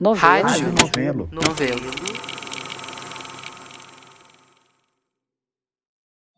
[0.00, 0.48] Novelo.
[0.48, 0.72] Rádio.
[0.72, 1.28] Novelo.
[1.30, 1.90] Novelo.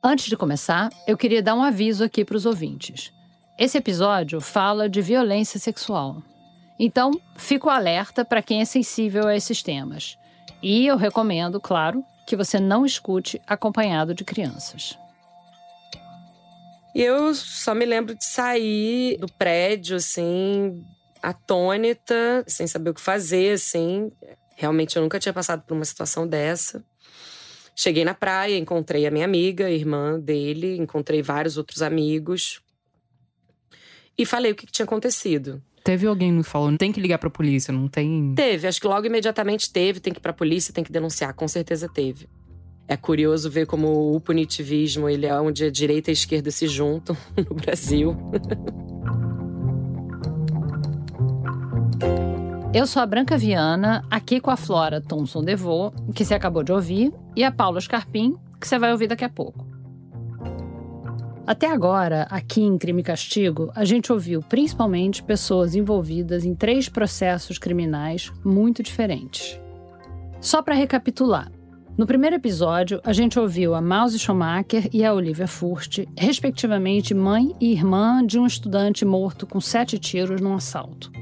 [0.02, 3.12] Antes de começar, eu queria dar um aviso aqui para os ouvintes.
[3.56, 6.20] Esse episódio fala de violência sexual.
[6.76, 10.18] Então, fico alerta para quem é sensível a esses temas.
[10.60, 14.98] E eu recomendo, claro, que você não escute acompanhado de crianças.
[16.96, 20.84] E eu só me lembro de sair do prédio, assim,
[21.22, 24.10] atônita, sem saber o que fazer, assim.
[24.56, 26.84] Realmente eu nunca tinha passado por uma situação dessa.
[27.74, 32.60] Cheguei na praia, encontrei a minha amiga, a irmã dele, encontrei vários outros amigos.
[34.18, 35.62] E falei o que, que tinha acontecido.
[35.82, 38.34] Teve alguém que falou, não tem que ligar pra polícia, não tem.
[38.36, 41.48] Teve, acho que logo imediatamente teve, tem que ir pra polícia, tem que denunciar, com
[41.48, 42.28] certeza teve.
[42.86, 46.66] É curioso ver como o punitivismo, ele é onde a direita e a esquerda se
[46.68, 47.16] juntam
[47.48, 48.16] no Brasil.
[52.74, 56.72] Eu sou a Branca Viana, aqui com a Flora Thomson Devô, que você acabou de
[56.72, 59.66] ouvir, e a Paula Scarpim, que você vai ouvir daqui a pouco.
[61.46, 66.88] Até agora, aqui em Crime e Castigo, a gente ouviu principalmente pessoas envolvidas em três
[66.88, 69.60] processos criminais muito diferentes.
[70.40, 71.52] Só para recapitular,
[71.98, 77.52] no primeiro episódio, a gente ouviu a Mouse Schumacher e a Olivia Furt, respectivamente mãe
[77.60, 81.12] e irmã de um estudante morto com sete tiros num assalto.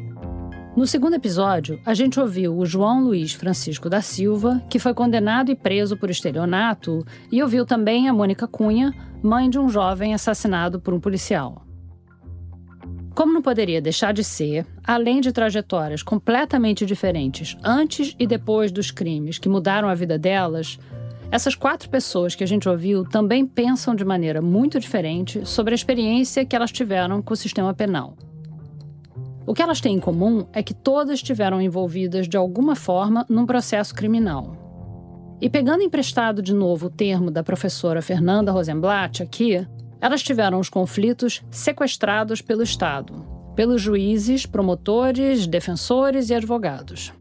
[0.77, 5.51] No segundo episódio, a gente ouviu o João Luiz Francisco da Silva, que foi condenado
[5.51, 10.81] e preso por estelionato, e ouviu também a Mônica Cunha, mãe de um jovem assassinado
[10.81, 11.67] por um policial.
[13.17, 18.93] Como não poderia deixar de ser, além de trajetórias completamente diferentes antes e depois dos
[18.93, 20.79] crimes que mudaram a vida delas,
[21.33, 25.77] essas quatro pessoas que a gente ouviu também pensam de maneira muito diferente sobre a
[25.77, 28.17] experiência que elas tiveram com o sistema penal.
[29.47, 33.47] O que elas têm em comum é que todas estiveram envolvidas de alguma forma num
[33.47, 34.57] processo criminal.
[35.41, 39.67] E pegando emprestado de novo o termo da professora Fernanda Rosenblatt aqui,
[40.01, 47.13] elas tiveram os conflitos sequestrados pelo Estado, pelos juízes, promotores, defensores e advogados.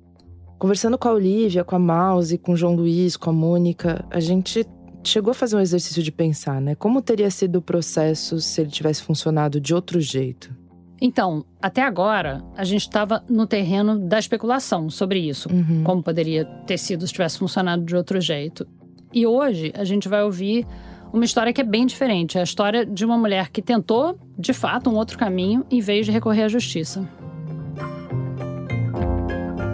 [0.58, 4.20] Conversando com a Olivia, com a Mouse, com o João Luiz, com a Mônica, a
[4.20, 4.68] gente
[5.02, 6.76] chegou a fazer um exercício de pensar, né?
[6.76, 10.54] Como teria sido o processo se ele tivesse funcionado de outro jeito?
[11.02, 15.84] Então, até agora, a gente estava no terreno da especulação sobre isso, Uhum.
[15.84, 18.68] como poderia ter sido se tivesse funcionado de outro jeito.
[19.14, 20.68] E hoje a gente vai ouvir
[21.14, 24.54] uma história que é bem diferente, é a história de uma mulher que tentou, de
[24.54, 27.08] fato, um outro caminho em vez de recorrer à justiça.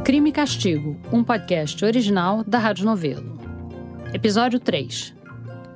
[0.06, 3.36] Crime e Castigo, um podcast original da Rádio Novelo.
[4.14, 5.14] Episódio 3.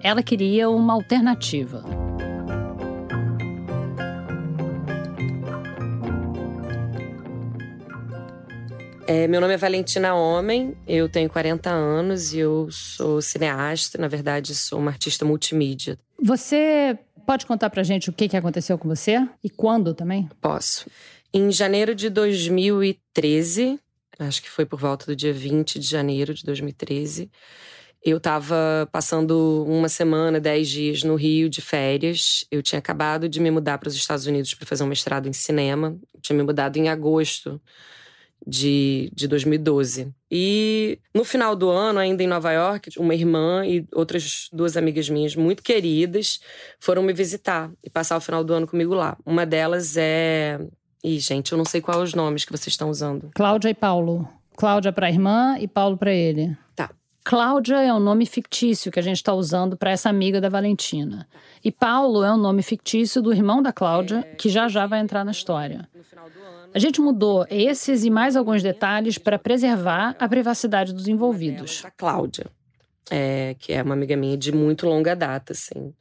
[0.01, 1.83] Ela queria uma alternativa.
[9.12, 14.08] É, meu nome é Valentina Homem, eu tenho 40 anos e eu sou cineasta, na
[14.08, 15.97] verdade, sou uma artista multimídia.
[16.24, 19.28] Você pode contar pra gente o que, que aconteceu com você?
[19.44, 20.30] E quando também?
[20.40, 20.86] Posso.
[21.34, 23.80] Em janeiro de 2013,
[24.20, 27.31] acho que foi por volta do dia 20 de janeiro de 2013,
[28.06, 32.46] eu estava passando uma semana, dez dias no Rio de férias.
[32.52, 35.34] Eu tinha acabado de me mudar para os Estados Unidos para fazer um mestrado em
[35.34, 35.97] cinema.
[36.14, 37.59] Eu tinha me mudado em agosto
[38.49, 40.11] de, de 2012.
[40.31, 45.09] E no final do ano, ainda em Nova York, uma irmã e outras duas amigas
[45.09, 46.39] minhas muito queridas
[46.79, 49.15] foram me visitar e passar o final do ano comigo lá.
[49.25, 50.59] Uma delas é.
[51.03, 53.29] Ih, gente, eu não sei quais os nomes que vocês estão usando.
[53.35, 54.27] Cláudia e Paulo.
[54.57, 56.57] Cláudia para a irmã e Paulo para ele.
[56.75, 56.89] Tá.
[57.24, 61.28] Cláudia é um nome fictício que a gente está usando para essa amiga da Valentina.
[61.63, 65.24] E Paulo é um nome fictício do irmão da Cláudia, que já já vai entrar
[65.24, 65.88] na história.
[66.74, 71.84] A gente mudou esses e mais alguns detalhes para preservar a privacidade dos envolvidos.
[71.84, 72.46] A Cláudia,
[73.09, 75.94] é, que é uma amiga minha de muito longa data, assim.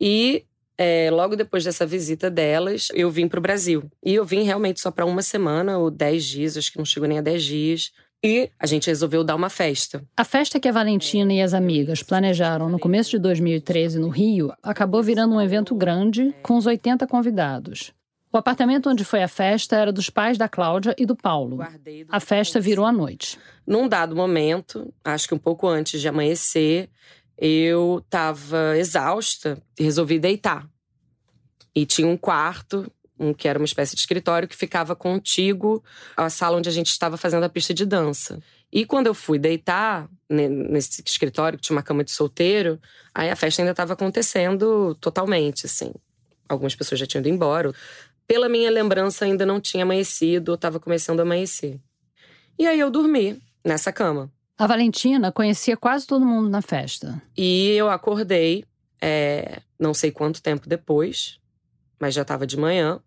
[0.00, 0.46] E
[0.78, 3.90] é, logo depois dessa visita delas, eu vim para o Brasil.
[4.02, 7.08] E eu vim realmente só para uma semana ou dez dias, acho que não chegou
[7.08, 7.92] nem a dez dias.
[8.22, 10.04] E a gente resolveu dar uma festa.
[10.14, 14.52] A festa que a Valentina e as amigas planejaram no começo de 2013 no Rio
[14.62, 17.94] acabou virando um evento grande com uns 80 convidados.
[18.32, 21.58] O apartamento onde foi a festa era dos pais da Cláudia e do Paulo.
[22.08, 23.38] A festa virou à noite.
[23.66, 26.88] Num dado momento, acho que um pouco antes de amanhecer,
[27.36, 30.68] eu estava exausta e resolvi deitar.
[31.74, 32.90] E tinha um quarto,
[33.20, 35.84] um que era uma espécie de escritório, que ficava contigo
[36.16, 38.40] à sala onde a gente estava fazendo a pista de dança.
[38.72, 42.80] E quando eu fui deitar ne- nesse escritório, que tinha uma cama de solteiro,
[43.14, 45.92] aí a festa ainda estava acontecendo totalmente, assim.
[46.48, 47.72] Algumas pessoas já tinham ido embora.
[48.26, 51.78] Pela minha lembrança, ainda não tinha amanhecido, estava começando a amanhecer.
[52.58, 54.30] E aí eu dormi nessa cama.
[54.56, 57.20] A Valentina conhecia quase todo mundo na festa.
[57.36, 58.64] E eu acordei,
[59.00, 61.40] é, não sei quanto tempo depois,
[62.00, 63.00] mas já estava de manhã.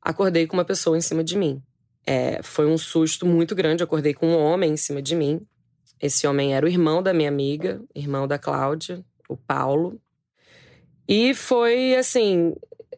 [0.00, 1.62] Acordei com uma pessoa em cima de mim.
[2.04, 3.82] É, foi um susto muito grande.
[3.82, 5.46] Acordei com um homem em cima de mim.
[6.00, 10.00] Esse homem era o irmão da minha amiga, irmão da Cláudia, o Paulo.
[11.06, 12.54] E foi assim: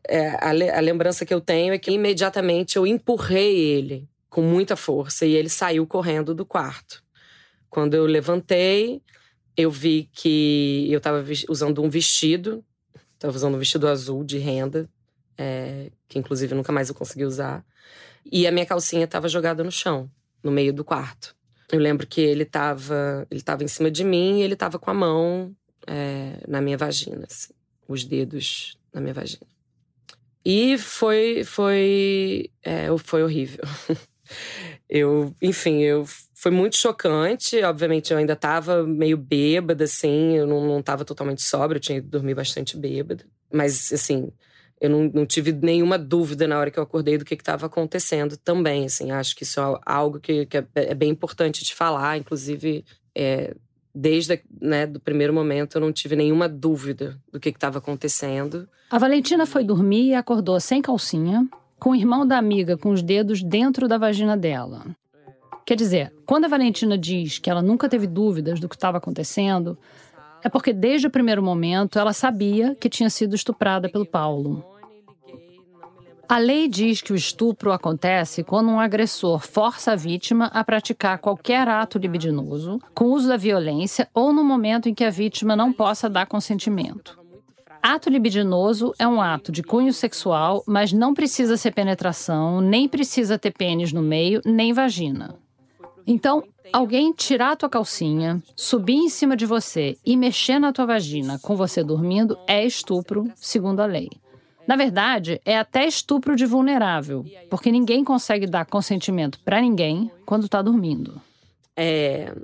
[0.09, 4.77] é, a, a lembrança que eu tenho é que imediatamente eu empurrei ele com muita
[4.77, 7.03] força e ele saiu correndo do quarto.
[7.69, 9.03] Quando eu levantei,
[9.57, 12.65] eu vi que eu estava usando um vestido,
[13.15, 14.89] estava usando um vestido azul de renda,
[15.37, 17.65] é, que inclusive nunca mais eu consegui usar.
[18.31, 20.11] E a minha calcinha estava jogada no chão,
[20.43, 21.35] no meio do quarto.
[21.71, 24.91] Eu lembro que ele estava ele tava em cima de mim e ele estava com
[24.91, 25.55] a mão
[25.87, 27.53] é, na minha vagina, assim,
[27.89, 29.47] os dedos na minha vagina.
[30.45, 33.65] E foi foi é, foi horrível.
[34.89, 36.07] eu, enfim, eu
[36.45, 37.63] foi muito chocante.
[37.63, 41.99] Obviamente, eu ainda estava meio bêbada, assim, eu não, não tava totalmente sóbria, eu tinha
[41.99, 43.25] ido dormir bastante bêbada.
[43.51, 44.31] Mas, assim,
[44.85, 48.37] eu não, não, tive nenhuma dúvida na hora que eu acordei do que estava acontecendo
[48.37, 49.11] também, assim.
[49.11, 52.85] Acho que isso é algo que, que é, é, bem importante de falar, inclusive.
[53.15, 53.55] É,
[53.95, 58.69] desde né, do primeiro momento eu não tive nenhuma dúvida do que estava acontecendo.
[58.91, 61.49] A Valentina foi dormir e acordou sem calcinha,
[61.79, 64.85] com o irmão da amiga com os dedos dentro da vagina dela.
[65.65, 69.79] Quer dizer, quando a Valentina diz que ela nunca teve dúvidas do que estava acontecendo,
[70.43, 74.74] é porque desde o primeiro momento ela sabia que tinha sido estuprada pelo Paulo.
[76.27, 81.19] A lei diz que o estupro acontece quando um agressor força a vítima a praticar
[81.19, 85.73] qualquer ato libidinoso, com uso da violência ou no momento em que a vítima não
[85.73, 87.19] possa dar consentimento.
[87.83, 93.39] Ato libidinoso é um ato de cunho sexual, mas não precisa ser penetração, nem precisa
[93.39, 95.37] ter pênis no meio, nem vagina.
[96.07, 96.43] Então,
[96.73, 101.39] alguém tirar a tua calcinha, subir em cima de você e mexer na tua vagina
[101.39, 104.09] com você dormindo é estupro, segundo a lei.
[104.67, 110.47] Na verdade, é até estupro de vulnerável, porque ninguém consegue dar consentimento para ninguém quando
[110.47, 111.21] está dormindo.
[111.77, 112.35] É,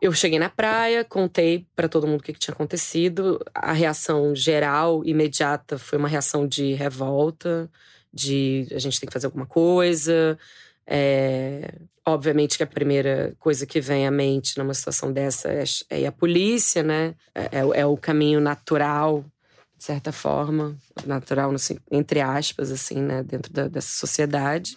[0.00, 3.40] eu cheguei na praia, contei para todo mundo o que, que, tinha acontecido.
[3.54, 7.70] A reação geral, imediata, foi uma reação de revolta,
[8.12, 10.38] de a gente tem que fazer alguma coisa.
[10.86, 11.74] É,
[12.06, 16.12] obviamente que a primeira coisa que vem à mente numa situação dessa é, é a
[16.12, 17.14] polícia, né?
[17.34, 19.24] É, é, é o caminho natural
[19.78, 20.76] de certa forma,
[21.06, 21.54] natural,
[21.90, 24.76] entre aspas, assim, né, dentro da, dessa sociedade.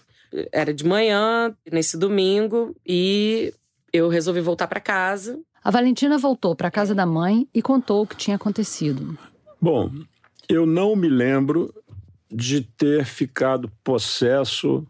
[0.52, 3.52] Era de manhã, nesse domingo, e
[3.92, 5.40] eu resolvi voltar para casa.
[5.64, 9.18] A Valentina voltou para casa da mãe e contou o que tinha acontecido.
[9.60, 9.92] Bom,
[10.48, 11.74] eu não me lembro
[12.32, 14.86] de ter ficado possesso,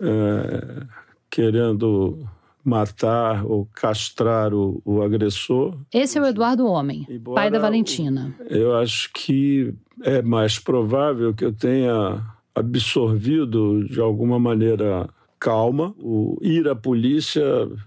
[0.00, 0.84] é,
[1.30, 2.28] querendo
[2.64, 5.76] matar ou castrar o, o agressor.
[5.92, 8.34] Esse é o Eduardo Homem, Embora pai da Valentina.
[8.48, 12.22] Eu acho que é mais provável que eu tenha
[12.54, 15.08] absorvido de alguma maneira
[15.38, 15.94] calma.
[15.98, 17.44] O ir à polícia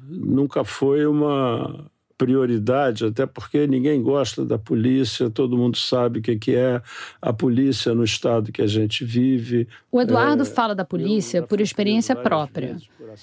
[0.07, 6.56] nunca foi uma prioridade, até porque ninguém gosta da polícia, todo mundo sabe o que
[6.56, 6.81] é
[7.22, 9.68] a polícia no estado que a gente vive.
[9.92, 12.78] O Eduardo é, fala da polícia por experiência própria.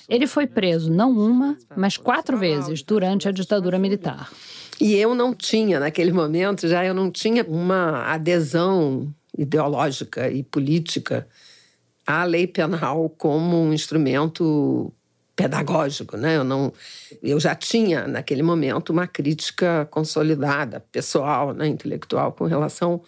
[0.09, 4.30] Ele foi preso não uma, mas quatro vezes durante a ditadura militar.
[4.80, 11.26] E eu não tinha, naquele momento, já eu não tinha uma adesão ideológica e política
[12.07, 14.92] à lei penal como um instrumento
[15.37, 16.37] pedagógico, né?
[16.37, 16.73] Eu não,
[17.23, 23.03] eu já tinha naquele momento uma crítica consolidada, pessoal, né, intelectual, com relação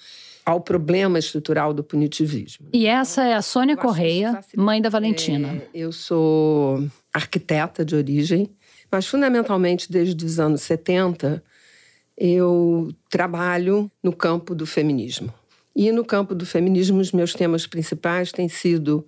[0.45, 2.68] ao problema estrutural do punitivismo.
[2.73, 5.49] E essa é a Sônia Correia, mãe da Valentina.
[5.54, 8.50] É, eu sou arquiteta de origem,
[8.90, 11.42] mas fundamentalmente desde os anos 70
[12.16, 15.33] eu trabalho no campo do feminismo.
[15.75, 19.06] E no campo do feminismo, os meus temas principais têm sido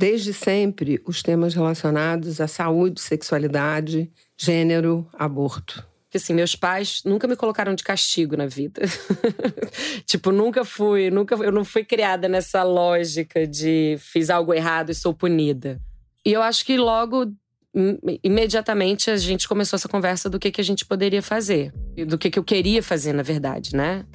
[0.00, 5.86] desde sempre os temas relacionados à saúde, sexualidade, gênero, aborto.
[6.14, 8.80] Assim, meus pais nunca me colocaram de castigo na vida.
[10.06, 14.94] tipo, nunca fui, nunca eu não fui criada nessa lógica de fiz algo errado e
[14.94, 15.78] sou punida.
[16.24, 17.30] E eu acho que logo
[18.24, 21.74] imediatamente a gente começou essa conversa do que que a gente poderia fazer,
[22.08, 24.06] do que que eu queria fazer, na verdade, né?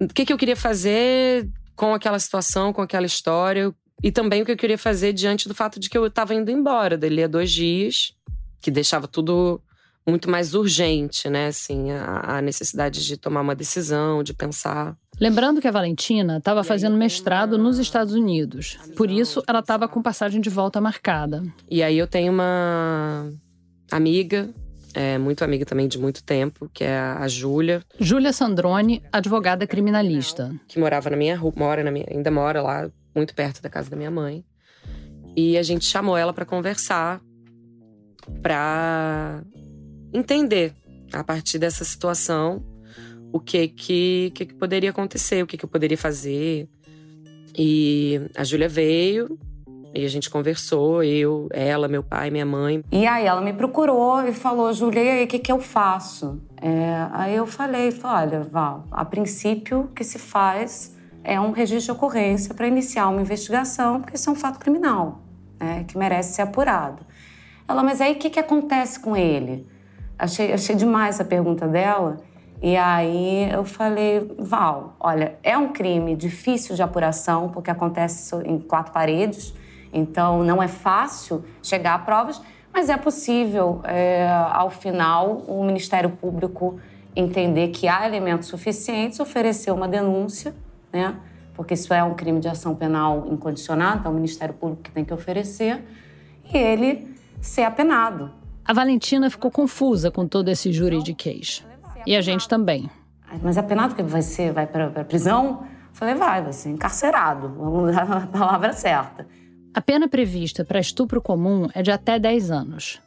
[0.00, 4.44] O que que eu queria fazer com aquela situação, com aquela história, e também o
[4.44, 7.26] que eu queria fazer diante do fato de que eu estava indo embora dali a
[7.26, 8.12] dois dias,
[8.60, 9.60] que deixava tudo
[10.06, 11.48] muito mais urgente, né?
[11.48, 14.96] Assim, a, a necessidade de tomar uma decisão, de pensar.
[15.20, 18.78] Lembrando que a Valentina estava fazendo mestrado nos Estados Unidos.
[18.96, 21.42] Por isso, ela estava com passagem de volta marcada.
[21.68, 23.30] E aí eu tenho uma
[23.90, 24.48] amiga,
[24.94, 27.82] é, muito amiga também de muito tempo, que é a Júlia.
[27.98, 30.54] Júlia Sandrone, advogada criminalista.
[30.68, 33.90] Que morava na minha rua, mora na minha, ainda mora lá, muito perto da casa
[33.90, 34.44] da minha mãe.
[35.36, 37.20] E a gente chamou ela para conversar,
[38.42, 39.42] para
[40.12, 40.74] entender
[41.12, 42.64] a partir dessa situação
[43.32, 46.68] o que que, que, que poderia acontecer, o que, que eu poderia fazer.
[47.56, 49.38] E a Júlia veio,
[49.94, 52.82] e a gente conversou, eu, ela, meu pai, minha mãe.
[52.92, 56.40] E aí ela me procurou e falou, Júlia, e aí, o que, que eu faço?
[56.60, 60.96] É, aí eu falei, olha, Val, a princípio que se faz
[61.28, 65.20] é um registro de ocorrência para iniciar uma investigação, porque isso é um fato criminal,
[65.60, 67.04] né, que merece ser apurado.
[67.68, 69.68] Ela, mas aí o que, que acontece com ele?
[70.18, 72.16] Achei, achei demais a pergunta dela.
[72.62, 78.58] E aí eu falei, Val, olha, é um crime difícil de apuração, porque acontece em
[78.58, 79.54] quatro paredes,
[79.92, 82.40] então não é fácil chegar a provas,
[82.72, 86.80] mas é possível, é, ao final, o Ministério Público
[87.14, 90.54] entender que há elementos suficientes, oferecer uma denúncia,
[90.92, 91.16] né?
[91.54, 95.04] Porque isso é um crime de ação penal incondicionada, é o Ministério Público que tem
[95.04, 95.82] que oferecer,
[96.52, 98.30] e ele ser apenado.
[98.64, 101.64] A Valentina ficou confusa com todo esse juridiquês.
[102.06, 102.88] E a gente também.
[103.42, 105.64] Mas apenado que vai ser, vai para prisão?
[105.92, 107.48] Falei, vai, vai ser encarcerado.
[107.48, 109.26] Vamos dar a palavra certa.
[109.74, 113.00] A pena prevista para estupro comum é de até 10 anos.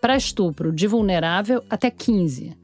[0.00, 2.56] Para estupro de vulnerável, até 15.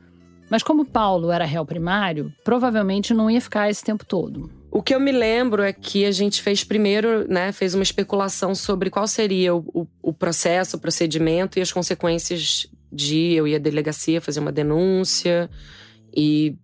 [0.51, 4.51] Mas como Paulo era réu primário, provavelmente não ia ficar esse tempo todo.
[4.75, 8.55] O que eu me lembro é que a gente fez primeiro, né, fez uma especulação
[8.55, 13.57] sobre qual seria o, o, o processo, o procedimento e as consequências de eu ir
[13.57, 15.51] à delegacia fazer uma denúncia
[16.17, 16.57] e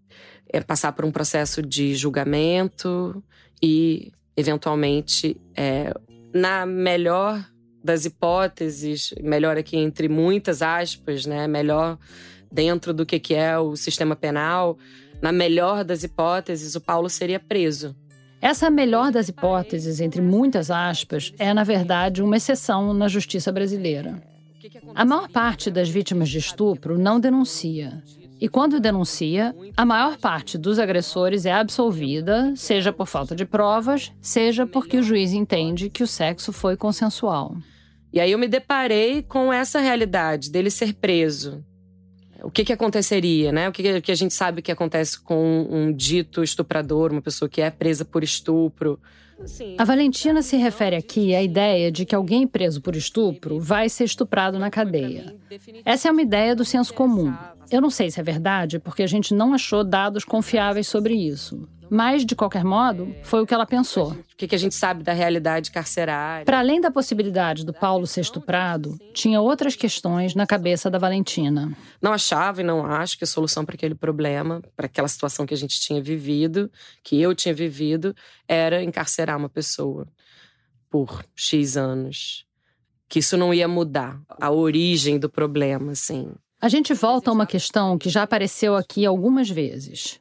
[0.48, 3.22] é, passar por um processo de julgamento
[3.62, 5.92] e, eventualmente, é,
[6.32, 7.46] na melhor
[7.84, 11.98] das hipóteses, melhor aqui entre muitas aspas, né, melhor
[12.50, 14.78] dentro do que, que é o sistema penal,
[15.20, 17.94] na melhor das hipóteses, o Paulo seria preso.
[18.40, 24.22] Essa melhor das hipóteses, entre muitas aspas, é, na verdade, uma exceção na justiça brasileira.
[24.94, 28.02] A maior parte das vítimas de estupro não denuncia.
[28.40, 34.12] E quando denuncia, a maior parte dos agressores é absolvida, seja por falta de provas,
[34.20, 37.56] seja porque o juiz entende que o sexo foi consensual.
[38.12, 41.64] E aí eu me deparei com essa realidade dele ser preso.
[42.42, 43.68] O que, que aconteceria, né?
[43.68, 47.60] O que, que a gente sabe que acontece com um dito estuprador, uma pessoa que
[47.60, 48.98] é presa por estupro.
[49.76, 54.04] A Valentina se refere aqui à ideia de que alguém preso por estupro vai ser
[54.04, 55.36] estuprado na cadeia.
[55.84, 57.32] Essa é uma ideia do senso comum.
[57.70, 61.68] Eu não sei se é verdade, porque a gente não achou dados confiáveis sobre isso.
[61.90, 64.12] Mas, de qualquer modo, foi o que ela pensou.
[64.12, 66.44] O que a gente sabe da realidade carcerária?
[66.44, 71.76] Para além da possibilidade do Paulo ser estuprado, tinha outras questões na cabeça da Valentina.
[72.00, 75.54] Não achava e não acho que a solução para aquele problema, para aquela situação que
[75.54, 76.70] a gente tinha vivido,
[77.02, 78.14] que eu tinha vivido,
[78.46, 80.06] era encarcerar uma pessoa
[80.90, 82.44] por X anos.
[83.08, 86.30] Que isso não ia mudar a origem do problema, assim.
[86.60, 90.18] A gente volta a uma questão que já apareceu aqui algumas vezes.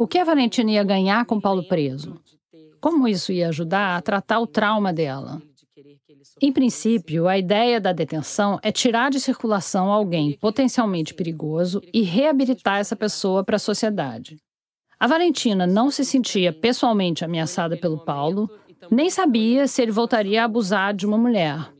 [0.00, 2.18] O que a Valentina ia ganhar com Paulo preso?
[2.80, 5.42] Como isso ia ajudar a tratar o trauma dela?
[6.40, 12.78] Em princípio, a ideia da detenção é tirar de circulação alguém potencialmente perigoso e reabilitar
[12.78, 14.38] essa pessoa para a sociedade.
[14.98, 18.48] A Valentina não se sentia pessoalmente ameaçada pelo Paulo,
[18.90, 21.70] nem sabia se ele voltaria a abusar de uma mulher.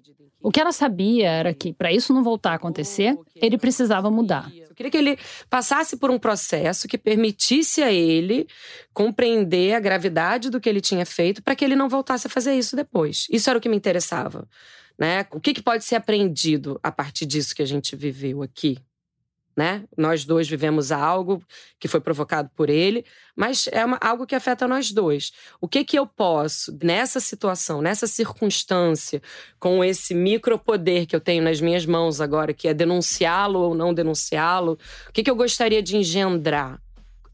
[0.43, 4.53] O que ela sabia era que, para isso não voltar a acontecer, ele precisava mudar.
[4.81, 5.19] Queria que ele
[5.51, 8.49] passasse por um processo que permitisse a ele
[8.95, 12.55] compreender a gravidade do que ele tinha feito para que ele não voltasse a fazer
[12.55, 13.27] isso depois.
[13.31, 14.49] Isso era o que me interessava.
[14.99, 15.27] Né?
[15.33, 18.79] O que, que pode ser aprendido a partir disso que a gente viveu aqui?
[19.57, 19.85] Né?
[19.97, 21.43] Nós dois vivemos algo
[21.79, 23.05] que foi provocado por ele,
[23.37, 25.33] mas é uma, algo que afeta nós dois.
[25.61, 29.21] O que que eu posso, nessa situação, nessa circunstância,
[29.59, 33.93] com esse micropoder que eu tenho nas minhas mãos agora, que é denunciá-lo ou não
[33.93, 34.79] denunciá-lo,
[35.09, 36.81] o que que eu gostaria de engendrar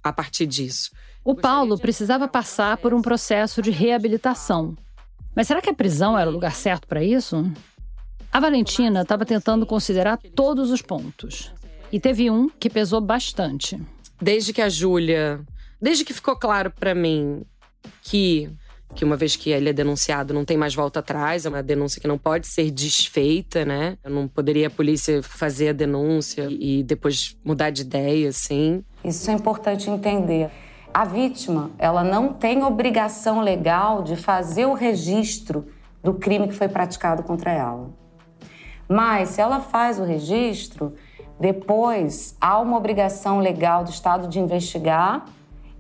[0.03, 0.91] a partir disso?
[1.25, 4.77] O Paulo precisava passar por um processo de reabilitação.
[5.35, 7.45] Mas será que a prisão era o lugar certo para isso?
[8.33, 11.53] A Valentina estava tentando considerar todos os pontos.
[11.93, 13.81] E teve um que pesou bastante.
[14.21, 15.41] Desde que a Júlia.
[15.81, 17.45] Desde que ficou claro para mim
[18.03, 18.51] que
[18.95, 22.01] que uma vez que ele é denunciado não tem mais volta atrás, é uma denúncia
[22.01, 23.99] que não pode ser desfeita, né?
[24.03, 28.83] Não poderia a polícia fazer a denúncia e depois mudar de ideia, assim.
[29.05, 30.51] Isso é importante entender.
[30.95, 35.67] A vítima, ela não tem obrigação legal de fazer o registro
[36.03, 37.91] do crime que foi praticado contra ela.
[38.89, 40.95] Mas se ela faz o registro,
[41.39, 45.27] depois há uma obrigação legal do Estado de investigar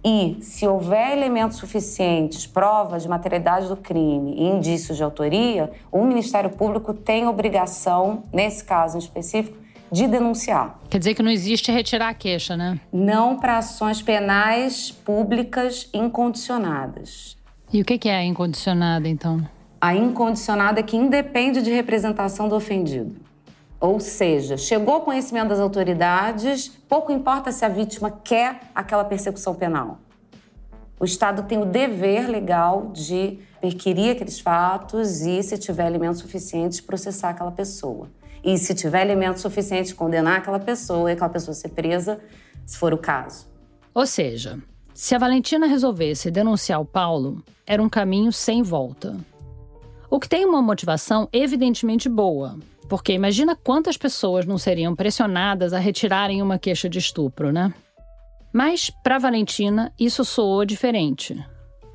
[0.04, 6.04] e, se houver elementos suficientes, provas de materialidade do crime e indícios de autoria, o
[6.04, 9.56] Ministério Público tem obrigação, nesse caso em específico,
[9.90, 10.78] de denunciar.
[10.90, 12.78] Quer dizer que não existe retirar a queixa, né?
[12.92, 17.36] Não para ações penais públicas incondicionadas.
[17.72, 19.44] E o que é a incondicionada, então?
[19.80, 23.25] A incondicionada é que independe de representação do ofendido.
[23.78, 29.54] Ou seja, chegou ao conhecimento das autoridades, pouco importa se a vítima quer aquela persecução
[29.54, 29.98] penal.
[30.98, 36.80] O Estado tem o dever legal de perquirir aqueles fatos e, se tiver elementos suficientes,
[36.80, 38.08] processar aquela pessoa.
[38.42, 42.18] E, se tiver elementos suficientes, condenar aquela pessoa e aquela pessoa ser presa,
[42.64, 43.46] se for o caso.
[43.92, 44.58] Ou seja,
[44.94, 49.16] se a Valentina resolvesse denunciar o Paulo, era um caminho sem volta.
[50.08, 55.78] O que tem uma motivação evidentemente boa, porque imagina quantas pessoas não seriam pressionadas a
[55.78, 57.72] retirarem uma queixa de estupro, né?
[58.52, 61.36] Mas, para Valentina, isso soou diferente.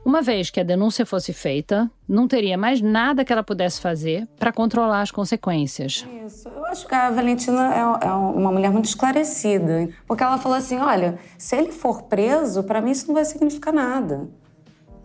[0.04, 4.28] Uma vez que a denúncia fosse feita, não teria mais nada que ela pudesse fazer
[4.38, 6.06] para controlar as consequências.
[6.26, 6.50] Isso.
[6.50, 9.90] Eu acho que a Valentina é, é uma mulher muito esclarecida.
[10.08, 13.72] Porque ela falou assim: olha, se ele for preso, para mim isso não vai significar
[13.72, 14.28] nada.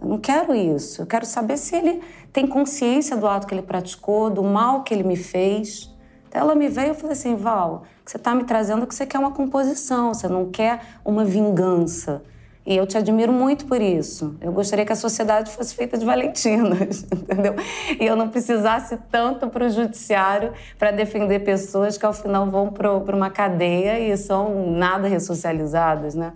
[0.06, 1.02] Não quero isso.
[1.02, 2.00] Eu quero saber se ele
[2.32, 5.92] tem consciência do ato que ele praticou, do mal que ele me fez.
[6.28, 9.18] Então ela me veio e falou assim: Val, você está me trazendo que você quer
[9.18, 12.22] uma composição, você não quer uma vingança.
[12.66, 14.36] E eu te admiro muito por isso.
[14.40, 17.54] Eu gostaria que a sociedade fosse feita de valentinas, entendeu?
[18.00, 22.72] E eu não precisasse tanto para o judiciário para defender pessoas que ao final vão
[22.72, 26.32] para uma cadeia e são nada ressocializadas, né?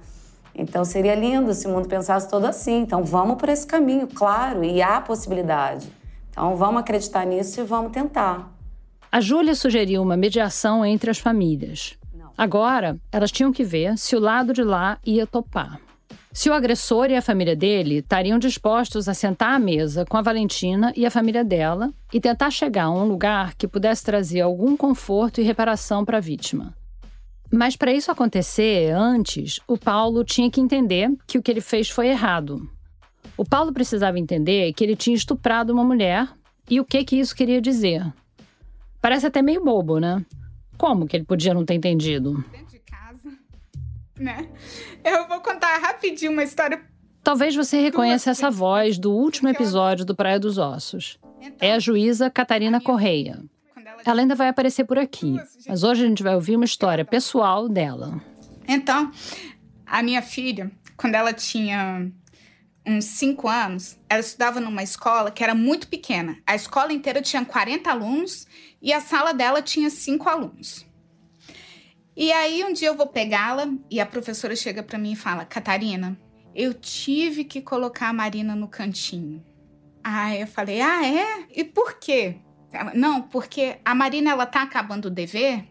[0.54, 2.80] Então seria lindo se o mundo pensasse todo assim.
[2.80, 5.90] Então vamos por esse caminho, claro, e há possibilidade.
[6.30, 8.50] Então vamos acreditar nisso e vamos tentar.
[9.10, 11.98] A Júlia sugeriu uma mediação entre as famílias.
[12.38, 15.78] Agora, elas tinham que ver se o lado de lá ia topar.
[16.32, 20.22] Se o agressor e a família dele estariam dispostos a sentar à mesa com a
[20.22, 24.76] Valentina e a família dela e tentar chegar a um lugar que pudesse trazer algum
[24.76, 26.72] conforto e reparação para a vítima.
[27.52, 31.90] Mas para isso acontecer antes, o Paulo tinha que entender que o que ele fez
[31.90, 32.70] foi errado.
[33.36, 36.28] O Paulo precisava entender que ele tinha estuprado uma mulher
[36.68, 38.04] e o que que isso queria dizer.
[39.00, 40.24] Parece até meio bobo, né?
[40.76, 42.44] Como que ele podia não ter entendido?
[42.52, 43.32] Dentro de casa,
[44.18, 44.48] né?
[45.04, 46.80] Eu vou contar rapidinho uma história.
[47.22, 51.18] Talvez você reconheça essa voz do último episódio do Praia dos Ossos.
[51.58, 53.42] É a juíza Catarina Correia.
[54.04, 55.36] Ela ainda vai aparecer por aqui,
[55.66, 58.20] mas hoje a gente vai ouvir uma história pessoal dela.
[58.66, 59.10] Então,
[59.86, 62.10] a minha filha, quando ela tinha
[62.86, 66.38] uns 5 anos, ela estudava numa escola que era muito pequena.
[66.46, 68.46] A escola inteira tinha 40 alunos
[68.80, 70.86] e a sala dela tinha 5 alunos.
[72.16, 75.44] E aí um dia eu vou pegá-la e a professora chega para mim e fala:
[75.44, 76.18] "Catarina,
[76.54, 79.42] eu tive que colocar a Marina no cantinho".
[80.02, 81.46] Aí eu falei: "Ah, é?
[81.54, 82.36] E por quê?"
[82.94, 85.64] Não, porque a Marina ela tá acabando o dever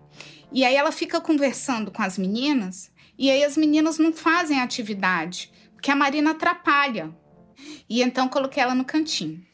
[0.52, 5.52] e aí ela fica conversando com as meninas e aí as meninas não fazem atividade,
[5.74, 7.14] porque a Marina atrapalha.
[7.90, 9.46] E então coloquei ela no cantinho.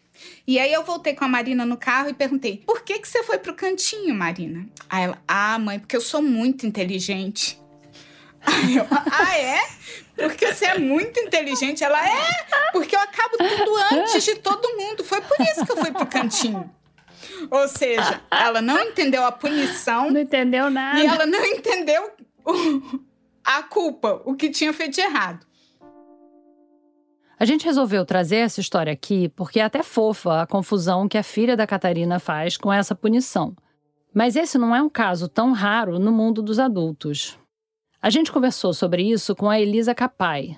[0.48, 3.24] E aí eu voltei com a Marina no carro e perguntei: "Por que que você
[3.24, 7.60] foi pro cantinho, Marina?" Aí ela: "Ah, mãe, porque eu sou muito inteligente."
[8.46, 9.60] Aí eu, ah, é?
[10.16, 11.84] Porque você é muito inteligente.
[11.84, 15.04] Ela é, porque eu acabo tudo antes de todo mundo.
[15.04, 16.70] Foi por isso que eu fui pro cantinho.
[17.50, 20.12] Ou seja, ela não entendeu a punição.
[20.12, 21.00] Não entendeu nada.
[21.00, 22.12] E ela não entendeu
[22.46, 23.00] o,
[23.44, 25.46] a culpa, o que tinha feito de errado.
[27.38, 31.24] A gente resolveu trazer essa história aqui porque é até fofa a confusão que a
[31.24, 33.56] filha da Catarina faz com essa punição.
[34.14, 37.38] Mas esse não é um caso tão raro no mundo dos adultos.
[38.02, 40.58] A gente conversou sobre isso com a Elisa Capai,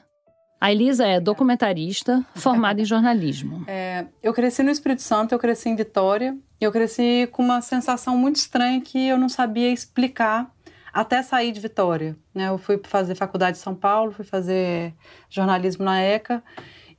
[0.59, 3.63] a Elisa é documentarista, formada em jornalismo.
[3.67, 8.17] É, eu cresci no Espírito Santo, eu cresci em Vitória, eu cresci com uma sensação
[8.17, 10.51] muito estranha que eu não sabia explicar
[10.91, 12.15] até sair de Vitória.
[12.33, 12.49] Né?
[12.49, 14.93] Eu fui fazer faculdade em São Paulo, fui fazer
[15.29, 16.43] jornalismo na ECA,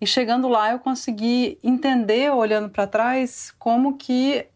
[0.00, 4.46] e chegando lá eu consegui entender, olhando para trás, como que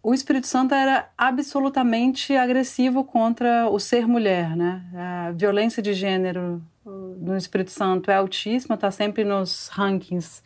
[0.00, 4.82] o Espírito Santo era absolutamente agressivo contra o ser mulher, né?
[4.94, 10.42] A violência de gênero no Espírito Santo é altíssima, está sempre nos rankings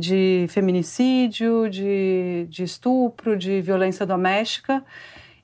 [0.00, 4.84] de feminicídio, de, de estupro, de violência doméstica.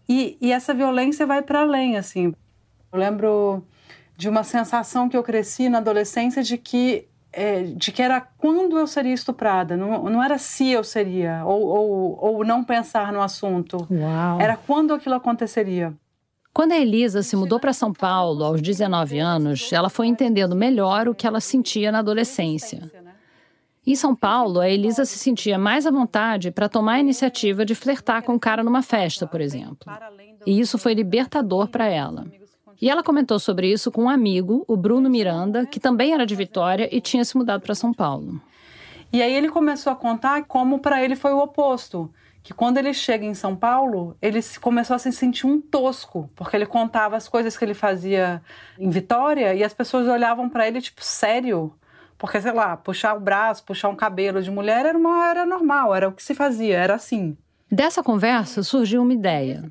[0.09, 2.35] E, e essa violência vai para além, assim.
[2.93, 3.63] Eu lembro
[4.17, 8.79] de uma sensação que eu cresci na adolescência de que é, de que era quando
[8.79, 13.21] eu seria estuprada, não, não era se eu seria, ou, ou, ou não pensar no
[13.21, 13.87] assunto.
[13.91, 14.41] Uau.
[14.41, 15.93] Era quando aquilo aconteceria.
[16.55, 21.07] Quando a Elisa se mudou para São Paulo aos 19 anos, ela foi entendendo melhor
[21.07, 22.91] o que ela sentia na adolescência.
[23.87, 27.73] Em São Paulo, a Elisa se sentia mais à vontade para tomar a iniciativa de
[27.73, 29.87] flertar com um cara numa festa, por exemplo.
[30.45, 32.27] E isso foi libertador para ela.
[32.83, 36.35] E ela comentou sobre isso com um amigo, o Bruno Miranda, que também era de
[36.35, 38.41] Vitória e tinha se mudado para São Paulo.
[39.13, 42.13] E aí ele começou a contar como para ele foi o oposto.
[42.43, 46.57] Que quando ele chega em São Paulo, ele começou a se sentir um tosco, porque
[46.57, 48.43] ele contava as coisas que ele fazia
[48.79, 51.73] em Vitória e as pessoas olhavam para ele tipo, sério?
[52.19, 55.95] Porque, sei lá, puxar o braço, puxar um cabelo de mulher era, uma, era normal,
[55.95, 57.37] era o que se fazia, era assim.
[57.71, 59.65] Dessa conversa surgiu uma ideia.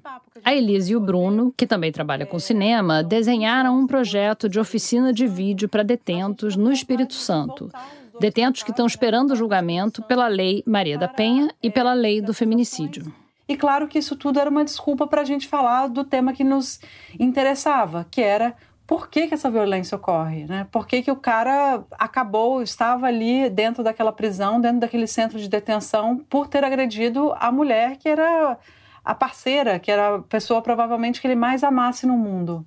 [0.44, 5.14] A Elise e o Bruno, que também trabalha com cinema, desenharam um projeto de oficina
[5.14, 7.72] de vídeo para detentos no Espírito Santo.
[8.20, 12.34] Detentos que estão esperando o julgamento pela Lei Maria da Penha e pela Lei do
[12.34, 13.14] Feminicídio.
[13.48, 16.44] E claro que isso tudo era uma desculpa para a gente falar do tema que
[16.44, 16.80] nos
[17.20, 18.56] interessava, que era
[18.88, 20.68] por que, que essa violência ocorre, né?
[20.72, 25.50] Por que, que o cara acabou, estava ali dentro daquela prisão, dentro daquele centro de
[25.50, 28.58] detenção, por ter agredido a mulher que era
[29.04, 32.66] a parceira, que era a pessoa provavelmente que ele mais amasse no mundo.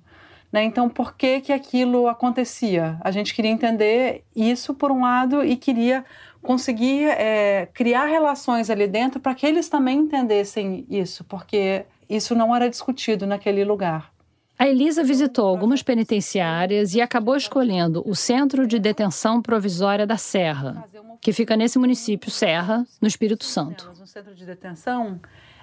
[0.51, 0.63] Né?
[0.63, 2.97] Então, por que, que aquilo acontecia?
[3.01, 6.03] A gente queria entender isso, por um lado, e queria
[6.41, 12.55] conseguir é, criar relações ali dentro para que eles também entendessem isso, porque isso não
[12.55, 14.11] era discutido naquele lugar.
[14.59, 20.83] A Elisa visitou algumas penitenciárias e acabou escolhendo o Centro de Detenção Provisória da Serra,
[21.21, 23.89] que fica nesse município, Serra, no Espírito Santo.
[23.97, 25.17] No centro de detenção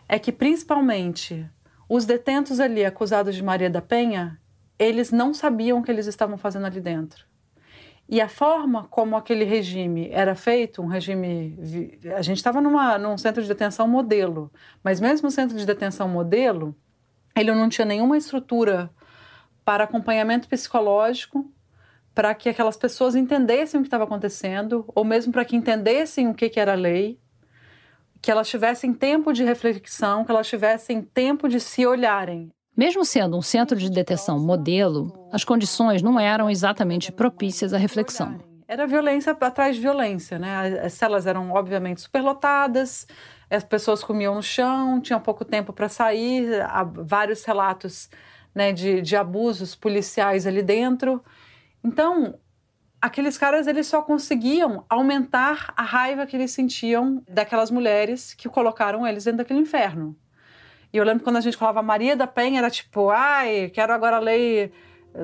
[0.08, 1.46] é que, principalmente,
[1.86, 4.40] os detentos ali acusados de Maria da Penha,
[4.78, 7.26] eles não sabiam o que eles estavam fazendo ali dentro.
[8.08, 11.58] E a forma como aquele regime era feito, um regime.
[12.16, 14.50] A gente estava num centro de detenção modelo,
[14.82, 16.74] mas mesmo o centro de detenção modelo,
[17.36, 18.90] ele não tinha nenhuma estrutura
[19.64, 21.50] para acompanhamento psicológico,
[22.14, 26.34] para que aquelas pessoas entendessem o que estava acontecendo, ou mesmo para que entendessem o
[26.34, 27.20] que, que era a lei,
[28.22, 32.50] que elas tivessem tempo de reflexão, que elas tivessem tempo de se olharem.
[32.76, 38.38] Mesmo sendo um centro de detenção modelo, as condições não eram exatamente propícias à reflexão.
[38.68, 40.80] Era violência atrás de violência, né?
[40.82, 43.06] As celas eram obviamente superlotadas,
[43.48, 48.10] as pessoas comiam no chão, tinham pouco tempo para sair, há vários relatos
[48.54, 51.22] né, de, de abusos policiais ali dentro.
[51.84, 52.38] Então,
[53.00, 59.06] aqueles caras eles só conseguiam aumentar a raiva que eles sentiam daquelas mulheres que colocaram
[59.06, 60.16] eles dentro daquele inferno.
[60.92, 64.16] E eu lembro quando a gente falava Maria da Penha, era tipo, ai, quero agora
[64.16, 64.72] a lei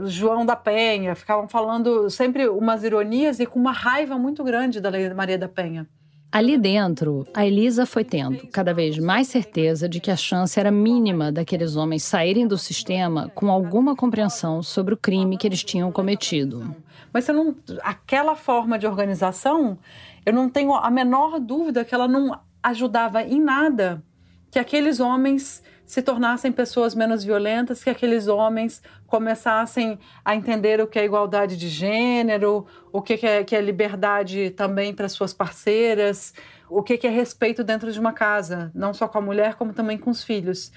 [0.04, 1.14] João da Penha.
[1.14, 5.48] Ficavam falando sempre umas ironias e com uma raiva muito grande da lei Maria da
[5.48, 5.88] Penha.
[6.32, 10.70] Ali dentro, a Elisa foi tendo cada vez mais certeza de que a chance era
[10.70, 15.92] mínima daqueles homens saírem do sistema com alguma compreensão sobre o crime que eles tinham
[15.92, 16.74] cometido.
[17.12, 19.76] Mas você não, aquela forma de organização,
[20.24, 24.02] eu não tenho a menor dúvida que ela não ajudava em nada
[24.50, 25.62] que aqueles homens
[25.92, 31.54] se tornassem pessoas menos violentas, que aqueles homens começassem a entender o que é igualdade
[31.54, 36.32] de gênero, o que é, que é liberdade também para suas parceiras,
[36.66, 39.98] o que é respeito dentro de uma casa, não só com a mulher, como também
[39.98, 40.72] com os filhos.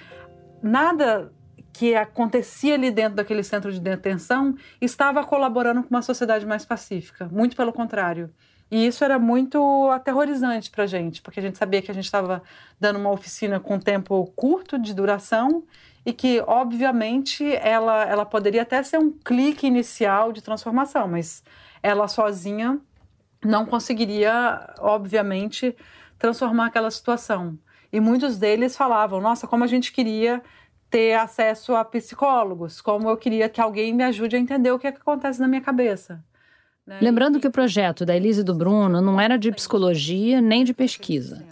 [0.62, 1.32] Nada
[1.72, 7.30] que acontecia ali dentro daquele centro de detenção estava colaborando com uma sociedade mais pacífica,
[7.32, 8.34] muito pelo contrário.
[8.70, 12.06] E isso era muito aterrorizante para a gente, porque a gente sabia que a gente
[12.06, 12.42] estava
[12.80, 15.64] dando uma oficina com tempo curto de duração
[16.06, 21.44] e que, obviamente, ela, ela poderia até ser um clique inicial de transformação, mas
[21.82, 22.80] ela sozinha
[23.44, 25.76] não conseguiria, obviamente,
[26.18, 27.58] transformar aquela situação.
[27.92, 30.42] E muitos deles falavam: nossa, como a gente queria
[30.90, 34.88] ter acesso a psicólogos, como eu queria que alguém me ajude a entender o que,
[34.88, 36.24] é que acontece na minha cabeça.
[36.86, 37.00] Né?
[37.02, 40.74] Lembrando que o projeto da Elise e do Bruno não era de psicologia nem de
[40.74, 41.44] pesquisa.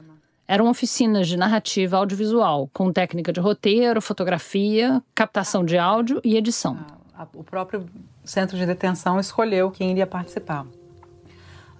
[0.48, 6.86] Eram oficinas de narrativa audiovisual, com técnica de roteiro, fotografia, captação de áudio e edição.
[7.34, 7.86] O próprio
[8.24, 10.68] centro de detenção escolheu quem iria participar.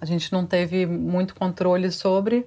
[0.00, 2.46] A gente não teve muito controle sobre,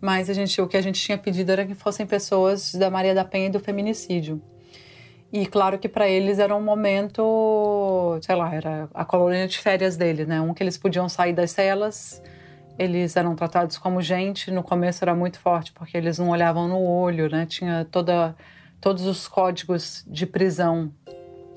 [0.00, 3.14] mas a gente, o que a gente tinha pedido era que fossem pessoas da Maria
[3.14, 4.42] da Penha e do feminicídio.
[5.32, 9.96] E claro que para eles era um momento, sei lá, era a colônia de férias
[9.96, 10.40] deles, né?
[10.40, 12.22] Um que eles podiam sair das celas,
[12.78, 14.50] eles eram tratados como gente.
[14.50, 17.46] No começo era muito forte porque eles não olhavam no olho, né?
[17.46, 18.36] Tinha toda
[18.78, 20.92] todos os códigos de prisão.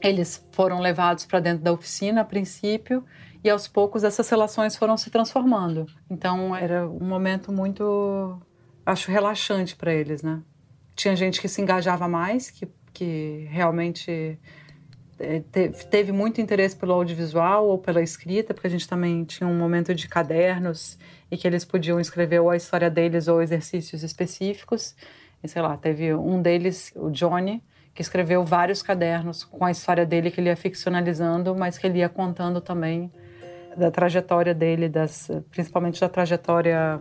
[0.02, 3.04] Eles foram levados para dentro da oficina a princípio
[3.44, 5.86] E aos poucos essas relações foram se transformando.
[6.10, 8.40] Então era um momento muito,
[8.86, 10.42] acho, relaxante para eles, né?
[10.96, 14.40] Tinha gente que se engajava mais, que, que realmente
[15.20, 15.42] é,
[15.92, 19.94] teve muito interesse pelo audiovisual ou pela escrita, porque a gente também tinha um momento
[19.94, 20.98] de cadernos
[21.30, 24.96] e que eles podiam escrever ou a história deles ou exercícios específicos.
[25.44, 27.62] E sei lá, teve um deles, o Johnny,
[27.94, 32.00] que escreveu vários cadernos com a história dele que ele ia ficcionalizando, mas que ele
[32.00, 33.12] ia contando também
[33.76, 37.00] da trajetória dele, das, principalmente da trajetória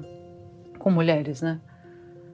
[0.79, 1.61] com mulheres, né?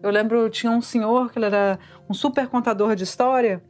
[0.03, 3.63] Eu lembro, tinha um senhor que ele era um super contador de história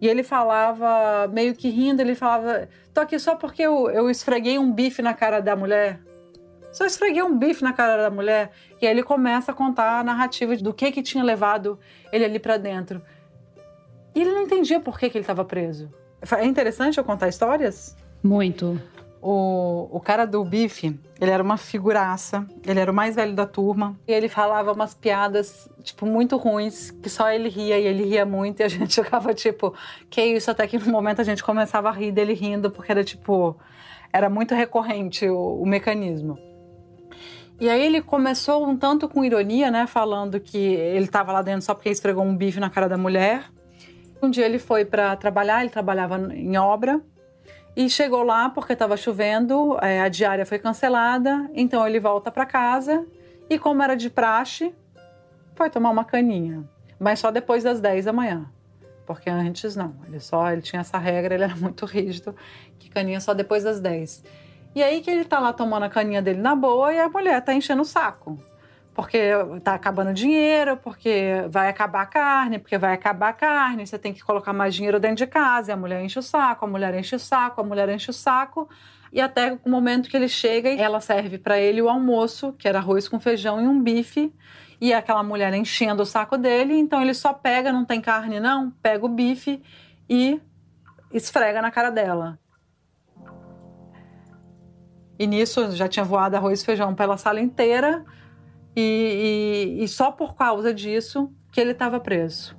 [0.00, 4.58] e ele falava, meio que rindo, ele falava: tô aqui só porque eu, eu esfreguei
[4.58, 6.00] um bife na cara da mulher.
[6.72, 8.50] Só esfreguei um bife na cara da mulher.
[8.80, 11.78] E aí ele começa a contar a narrativa do que que tinha levado
[12.12, 13.00] ele ali para dentro.
[14.14, 15.90] E ele não entendia por que, que ele estava preso.
[16.38, 17.96] É interessante eu contar histórias?
[18.22, 18.80] Muito.
[19.28, 23.44] O, o cara do bife, ele era uma figuraça, ele era o mais velho da
[23.44, 28.04] turma, e ele falava umas piadas, tipo, muito ruins, que só ele ria, e ele
[28.04, 29.74] ria muito, e a gente ficava tipo,
[30.08, 33.02] que isso, até que no momento a gente começava a rir dele rindo, porque era
[33.02, 33.56] tipo,
[34.12, 36.38] era muito recorrente o, o mecanismo.
[37.58, 41.62] E aí ele começou um tanto com ironia, né, falando que ele estava lá dentro
[41.62, 43.50] só porque esfregou um bife na cara da mulher.
[44.22, 47.02] Um dia ele foi para trabalhar, ele trabalhava em obra,
[47.76, 52.46] e chegou lá porque estava chovendo, é, a diária foi cancelada, então ele volta para
[52.46, 53.06] casa
[53.50, 54.74] e, como era de praxe,
[55.54, 56.64] foi tomar uma caninha,
[56.98, 58.50] mas só depois das 10 da manhã.
[59.06, 62.34] Porque antes não, ele só ele tinha essa regra, ele era muito rígido,
[62.78, 64.24] que caninha só depois das 10.
[64.74, 67.42] E aí que ele tá lá tomando a caninha dele na boa e a mulher
[67.42, 68.38] tá enchendo o saco
[68.96, 69.18] porque
[69.58, 74.10] está acabando dinheiro, porque vai acabar a carne, porque vai acabar a carne, você tem
[74.10, 76.94] que colocar mais dinheiro dentro de casa, e a mulher enche o saco, a mulher
[76.94, 78.66] enche o saco, a mulher enche o saco,
[79.12, 82.78] e até o momento que ele chega, ela serve para ele o almoço, que era
[82.78, 84.34] arroz com feijão e um bife,
[84.80, 88.70] e aquela mulher enchendo o saco dele, então ele só pega, não tem carne não,
[88.82, 89.62] pega o bife
[90.08, 90.40] e
[91.12, 92.38] esfrega na cara dela.
[95.18, 98.02] E nisso já tinha voado arroz e feijão pela sala inteira,
[98.76, 102.54] e, e, e só por causa disso que ele estava preso.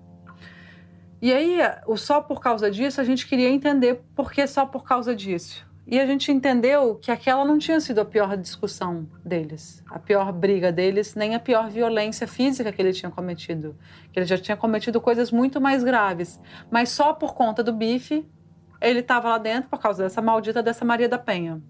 [1.21, 4.83] E aí, o só por causa disso, a gente queria entender por que só por
[4.83, 5.65] causa disso.
[5.89, 10.33] E a gente entendeu que aquela não tinha sido a pior discussão deles, a pior
[10.33, 13.75] briga deles, nem a pior violência física que ele tinha cometido.
[14.11, 16.41] Que ele já tinha cometido coisas muito mais graves.
[16.69, 18.27] Mas só por conta do bife,
[18.81, 21.61] ele estava lá dentro por causa dessa maldita dessa Maria da Penha.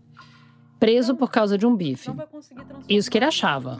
[0.79, 2.09] Preso por causa de um bife.
[2.89, 3.79] Isso que ele achava.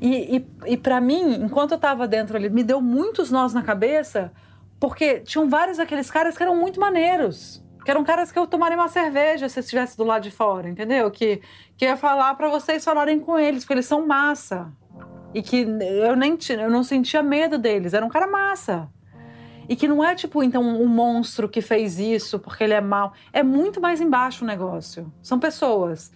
[0.00, 3.62] E, e, e para mim, enquanto eu estava dentro ali, me deu muitos nós na
[3.62, 4.32] cabeça,
[4.78, 7.62] porque tinham vários daqueles caras que eram muito maneiros.
[7.84, 11.10] Que eram caras que eu tomaria uma cerveja se estivesse do lado de fora, entendeu?
[11.10, 11.40] Que,
[11.76, 14.72] que ia falar para vocês falarem com eles, porque eles são massa.
[15.34, 18.88] E que eu nem eu não sentia medo deles, era um cara massa.
[19.68, 23.12] E que não é tipo, então, um monstro que fez isso porque ele é mau.
[23.32, 25.12] É muito mais embaixo o negócio.
[25.22, 26.10] São pessoas.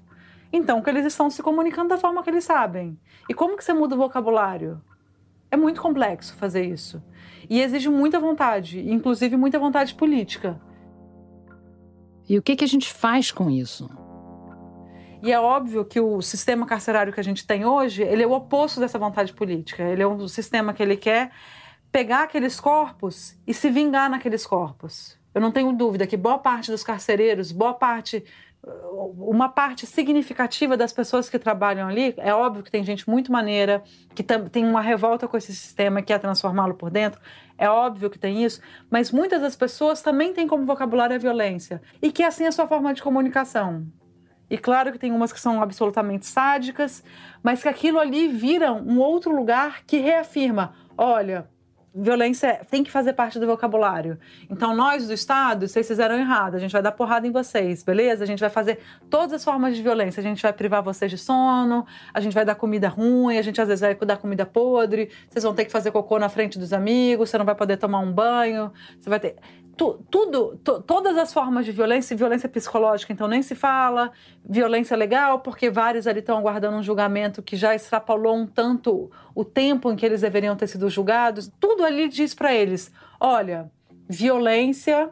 [0.57, 2.97] Então, que eles estão se comunicando da forma que eles sabem.
[3.29, 4.81] E como que você muda o vocabulário?
[5.51, 7.03] É muito complexo fazer isso.
[7.51, 10.61] E exige muita vontade, inclusive muita vontade política.
[12.29, 13.91] E o que, que a gente faz com isso?
[15.25, 18.31] E é óbvio que o sistema carcerário que a gente tem hoje, ele é o
[18.31, 19.83] oposto dessa vontade política.
[19.83, 21.33] Ele é um sistema que ele quer
[21.91, 25.19] pegar aqueles corpos e se vingar naqueles corpos.
[25.35, 28.25] Eu não tenho dúvida que boa parte dos carcereiros, boa parte
[29.17, 33.83] uma parte significativa das pessoas que trabalham ali, é óbvio que tem gente muito maneira,
[34.15, 37.21] que tem uma revolta com esse sistema, que é transformá-lo por dentro,
[37.59, 41.83] é óbvio que tem isso, mas muitas das pessoas também têm como vocabulário a violência,
[42.01, 43.87] e que é assim a sua forma de comunicação.
[44.49, 47.03] E claro que tem umas que são absolutamente sádicas,
[47.43, 51.49] mas que aquilo ali vira um outro lugar que reafirma: olha,
[51.95, 54.19] violência tem que fazer parte do vocabulário.
[54.51, 58.25] Então, nós do Estado, vocês fizeram errado, a gente vai dar porrada em vocês, beleza?
[58.25, 60.21] A gente vai fazer todas as formas de violência.
[60.21, 63.61] A gente vai privar vocês de sono, a gente vai dar comida ruim, a gente
[63.61, 66.73] às vezes vai dar comida podre, vocês vão ter que fazer cocô na frente dos
[66.73, 69.37] amigos, você não vai poder tomar um banho, você vai ter
[69.77, 74.13] tu, tudo, to, todas as formas de violência, violência psicológica, então nem se fala,
[74.45, 79.45] violência legal, porque vários ali estão aguardando um julgamento que já extrapolou um tanto o
[79.45, 81.51] tempo em que eles deveriam ter sido julgados.
[81.61, 83.71] Tudo ali diz para eles: olha,
[84.09, 85.11] violência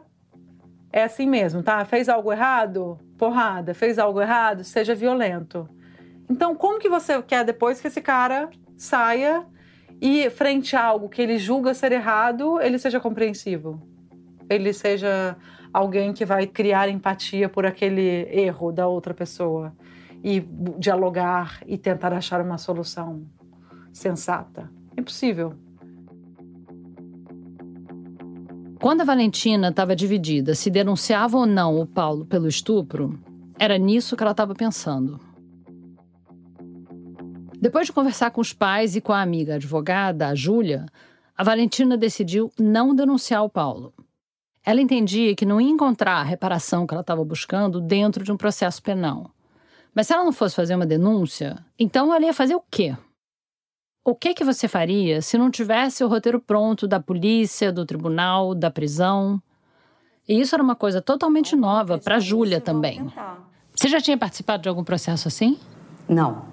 [0.91, 1.83] é assim mesmo, tá?
[1.85, 2.99] Fez algo errado?
[3.17, 3.73] Porrada.
[3.73, 4.63] Fez algo errado?
[4.63, 5.67] Seja violento.
[6.29, 9.45] Então, como que você quer depois que esse cara saia
[10.01, 13.92] e, frente a algo que ele julga ser errado, ele seja compreensivo?
[14.49, 15.35] Ele seja
[15.73, 19.73] alguém que vai criar empatia por aquele erro da outra pessoa.
[20.25, 20.39] e
[20.79, 23.25] dialogar e tentar achar uma solução
[23.91, 24.71] sensata.
[24.97, 25.53] Impossível.
[28.79, 33.19] Quando a Valentina estava dividida se denunciava ou não o Paulo pelo estupro,
[33.59, 35.19] era nisso que ela estava pensando.
[37.61, 40.85] Depois de conversar com os pais e com a amiga advogada, a Júlia,
[41.37, 43.93] a Valentina decidiu não denunciar o Paulo.
[44.65, 48.37] Ela entendia que não ia encontrar a reparação que ela estava buscando dentro de um
[48.37, 49.29] processo penal.
[49.93, 52.95] Mas se ela não fosse fazer uma denúncia, então ela ia fazer o quê?
[54.05, 58.55] O que que você faria se não tivesse o roteiro pronto da polícia, do tribunal,
[58.55, 59.41] da prisão?
[60.27, 63.05] E isso era uma coisa totalmente nova para Júlia também.
[63.75, 65.59] Você já tinha participado de algum processo assim?
[66.07, 66.45] Não.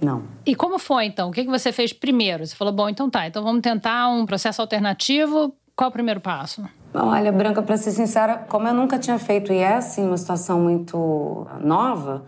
[0.00, 0.22] Não.
[0.46, 1.30] E como foi então?
[1.30, 2.46] O que que você fez primeiro?
[2.46, 5.54] Você falou, bom, então tá, então vamos tentar um processo alternativo.
[5.74, 6.68] Qual o primeiro passo?
[6.94, 10.60] Olha, Branca, para ser sincera, como eu nunca tinha feito e é assim uma situação
[10.60, 12.24] muito nova,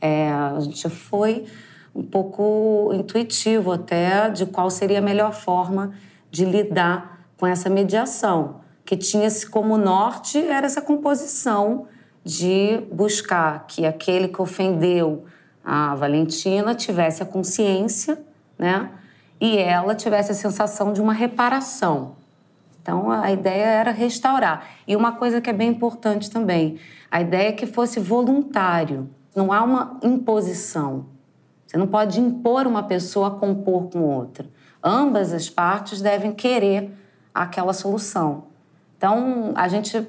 [0.00, 1.46] é, a gente foi
[1.94, 5.92] um pouco intuitivo até de qual seria a melhor forma
[6.30, 11.86] de lidar com essa mediação, que tinha-se como norte era essa composição
[12.22, 15.24] de buscar que aquele que ofendeu
[15.64, 18.18] a Valentina tivesse a consciência,
[18.58, 18.90] né?
[19.40, 22.21] E ela tivesse a sensação de uma reparação.
[22.82, 24.66] Então a ideia era restaurar.
[24.86, 26.78] E uma coisa que é bem importante também,
[27.10, 29.08] a ideia é que fosse voluntário.
[29.34, 31.06] Não há uma imposição.
[31.66, 34.46] Você não pode impor uma pessoa a compor com outra.
[34.82, 36.92] Ambas as partes devem querer
[37.32, 38.44] aquela solução.
[38.98, 40.06] Então a gente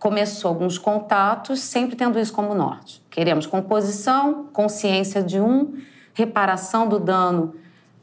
[0.00, 3.02] começou alguns contatos, sempre tendo isso como norte.
[3.10, 5.74] Queremos composição, consciência de um,
[6.12, 7.54] reparação do dano,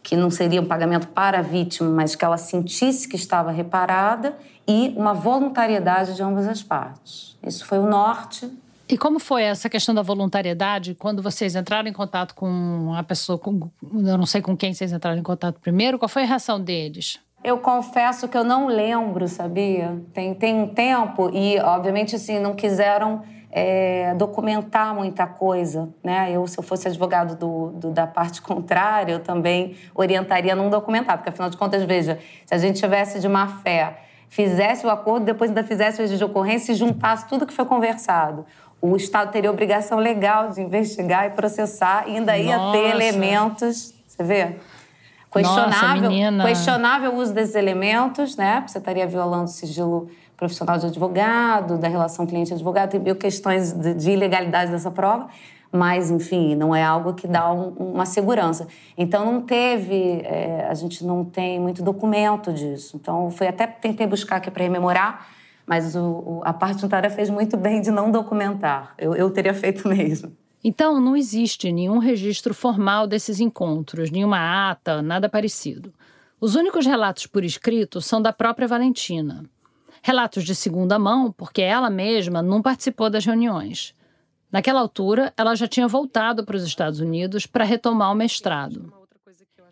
[0.04, 4.36] que não seria um pagamento para a vítima, mas que ela sentisse que estava reparada,
[4.68, 7.38] e uma voluntariedade de ambas as partes.
[7.46, 8.50] Isso foi o norte.
[8.88, 13.38] E como foi essa questão da voluntariedade quando vocês entraram em contato com a pessoa,
[13.38, 16.60] com, eu não sei com quem vocês entraram em contato primeiro, qual foi a reação
[16.60, 17.20] deles?
[17.44, 20.00] Eu confesso que eu não lembro, sabia?
[20.14, 26.32] Tem, tem um tempo e, obviamente, assim, não quiseram é, documentar muita coisa, né?
[26.32, 31.18] Eu, se eu fosse advogado do, do, da parte contrária, eu também orientaria não documentar,
[31.18, 33.98] porque, afinal de contas, veja, se a gente tivesse de má fé,
[34.30, 37.66] fizesse o acordo, depois ainda fizesse o registro de ocorrência e juntasse tudo que foi
[37.66, 38.46] conversado,
[38.82, 42.78] o Estado teria obrigação legal de investigar e processar e ainda ia Nossa.
[42.78, 44.56] ter elementos, você vê?
[45.32, 48.56] Questionável, Nossa, questionável o uso desses elementos, né?
[48.56, 50.10] Porque você estaria violando o sigilo
[50.42, 55.28] profissional de advogado, da relação cliente-advogado, tem mil questões de, de, ilegalidade dessa prova,
[55.72, 58.68] mas, enfim, não é algo que dá um, uma segurança.
[58.98, 62.98] Então, não teve, é, a gente não tem muito documento disso.
[63.00, 65.28] Então, foi até tentei buscar aqui para rememorar,
[65.64, 68.96] mas o, o, a parte notária fez muito bem de não documentar.
[68.98, 70.36] Eu, eu teria feito mesmo.
[70.64, 75.94] Então, não existe nenhum registro formal desses encontros, nenhuma ata, nada parecido.
[76.40, 79.46] Os únicos relatos por escrito são da própria Valentina.
[80.02, 83.94] Relatos de segunda mão, porque ela mesma não participou das reuniões.
[84.52, 88.92] Naquela altura, ela já tinha voltado para os Estados Unidos para retomar o mestrado.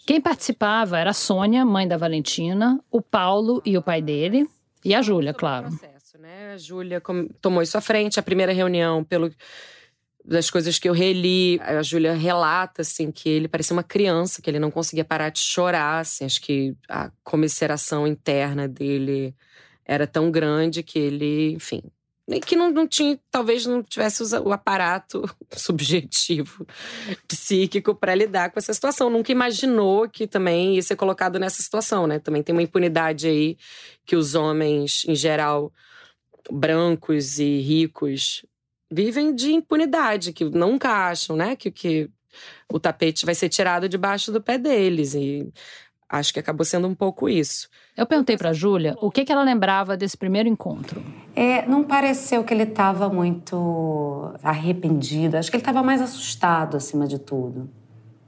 [0.06, 4.48] Quem participava era a Sônia, mãe da Valentina, o Paulo e o pai dele,
[4.84, 5.70] e a Júlia, claro.
[5.70, 6.54] Né?
[6.54, 7.02] A Júlia
[7.42, 9.32] tomou isso à frente, a primeira reunião, pelo
[10.24, 14.50] das coisas que eu reli, a Júlia relata assim que ele parecia uma criança, que
[14.50, 19.36] ele não conseguia parar de chorar, assim, acho que a comisseração interna dele
[19.90, 21.82] era tão grande que ele, enfim,
[22.46, 26.68] que não, não tinha, talvez não tivesse o aparato subjetivo,
[27.28, 29.10] psíquico para lidar com essa situação.
[29.10, 32.20] Nunca imaginou que também ia ser colocado nessa situação, né?
[32.20, 33.58] Também tem uma impunidade aí
[34.06, 35.74] que os homens, em geral,
[36.52, 38.46] brancos e ricos,
[38.92, 42.12] vivem de impunidade, que nunca acham, né, que, que
[42.72, 45.16] o tapete vai ser tirado debaixo do pé deles.
[45.16, 45.52] E
[46.08, 47.68] acho que acabou sendo um pouco isso.
[48.00, 51.04] Eu perguntei para a Júlia o que, que ela lembrava desse primeiro encontro.
[51.36, 55.36] É, não pareceu que ele estava muito arrependido.
[55.36, 57.70] Acho que ele estava mais assustado, acima de tudo.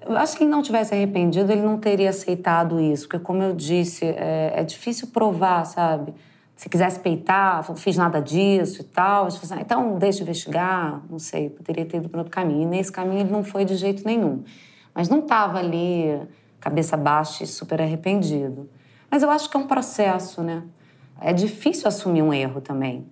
[0.06, 3.08] Eu acho que ele não tivesse arrependido, ele não teria aceitado isso.
[3.08, 6.14] Porque, como eu disse, é, é difícil provar, sabe?
[6.54, 9.28] se quisesse peitar, não fiz nada disso e tal.
[9.28, 12.64] Assim, então, deixa investigar, não sei, poderia ter ido para outro caminho.
[12.64, 14.43] E nesse caminho ele não foi de jeito nenhum.
[14.93, 16.22] Mas não estava ali,
[16.60, 18.70] cabeça baixa e super arrependido.
[19.12, 20.64] Mas eu acho que é um processo, né?
[21.20, 23.05] É difícil assumir um erro também.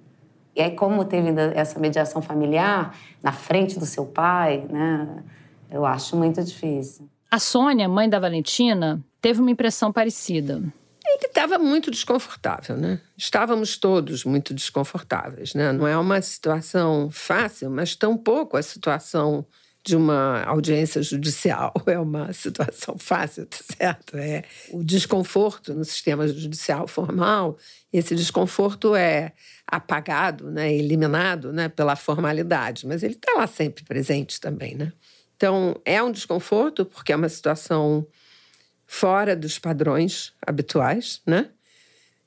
[0.55, 5.23] E aí, como teve essa mediação familiar na frente do seu pai, né?
[5.69, 7.07] Eu acho muito difícil.
[7.29, 10.63] A Sônia, mãe da Valentina, teve uma impressão parecida.
[11.05, 13.01] Ele estava muito desconfortável, né?
[13.17, 15.71] Estávamos todos muito desconfortáveis, né?
[15.71, 19.45] Não é uma situação fácil, mas tampouco a situação
[19.89, 24.17] de uma audiência judicial é uma situação fácil, tá certo?
[24.17, 27.57] É o desconforto no sistema judicial formal,
[27.91, 29.33] esse desconforto é
[29.65, 34.93] apagado, né, eliminado, né, pela formalidade, mas ele está lá sempre presente também, né?
[35.35, 38.05] Então é um desconforto porque é uma situação
[38.85, 41.49] fora dos padrões habituais, né?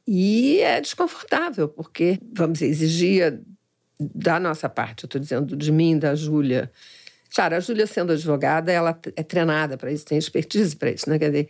[0.04, 3.40] E é desconfortável porque vamos dizer, exigia
[4.00, 6.72] da nossa parte, eu estou dizendo de mim, da Júlia,
[7.35, 11.18] Claro, a Júlia, sendo advogada, ela é treinada para isso, tem expertise para isso, né?
[11.18, 11.49] Quer dizer,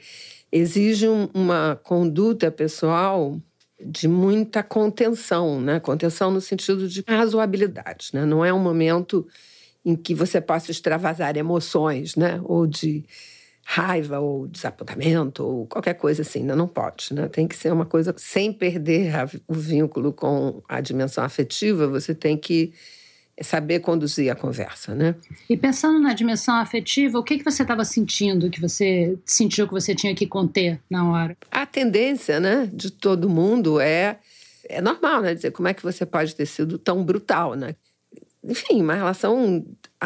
[0.51, 3.37] exige uma conduta pessoal
[3.85, 5.81] de muita contenção, né?
[5.81, 8.25] Contenção no sentido de razoabilidade, né?
[8.25, 9.27] Não é um momento
[9.85, 12.41] em que você possa extravasar emoções, né?
[12.45, 13.05] Ou de
[13.65, 16.55] raiva ou desapontamento ou qualquer coisa assim, né?
[16.55, 17.29] não pode, né?
[17.29, 19.13] Tem que ser uma coisa sem perder
[19.49, 22.73] o vínculo com a dimensão afetiva, você tem que
[23.41, 25.15] saber conduzir a conversa, né?
[25.49, 29.73] E pensando na dimensão afetiva, o que, que você estava sentindo, que você sentiu que
[29.73, 31.37] você tinha que conter na hora?
[31.51, 34.19] A tendência, né, de todo mundo é
[34.69, 37.75] é normal, né, dizer como é que você pode ter sido tão brutal, né?
[38.45, 39.65] Enfim, uma relação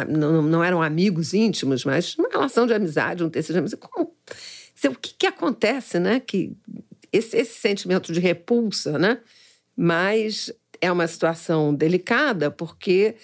[0.09, 3.83] não, não eram amigos íntimos, mas uma relação de amizade, um terceiro de amizade.
[3.91, 4.13] Como,
[4.85, 6.21] o que, que acontece, né?
[6.21, 6.53] Que
[7.13, 9.19] esse, esse sentimento de repulsa, né?
[9.75, 13.17] Mas é uma situação delicada porque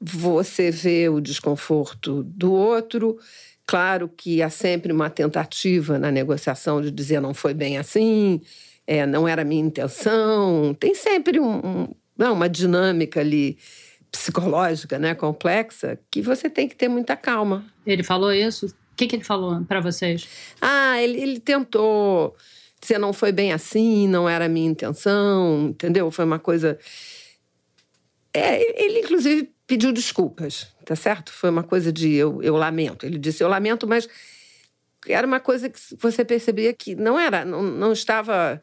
[0.00, 3.18] você vê o desconforto do outro.
[3.66, 8.40] Claro que há sempre uma tentativa na negociação de dizer não foi bem assim,
[8.86, 10.74] é, não era minha intenção.
[10.78, 13.56] Tem sempre um, um, não, uma dinâmica ali
[14.10, 17.64] psicológica, né, complexa, que você tem que ter muita calma.
[17.84, 18.66] Ele falou isso?
[18.66, 20.28] O que, que ele falou para vocês?
[20.60, 22.36] Ah, ele, ele tentou
[22.84, 26.10] dizer não foi bem assim, não era a minha intenção, entendeu?
[26.10, 26.78] Foi uma coisa.
[28.32, 31.32] É, ele, inclusive, pediu desculpas, tá certo?
[31.32, 33.06] Foi uma coisa de eu, eu lamento.
[33.06, 34.08] Ele disse eu lamento, mas
[35.06, 38.62] era uma coisa que você percebia que não era, não, não estava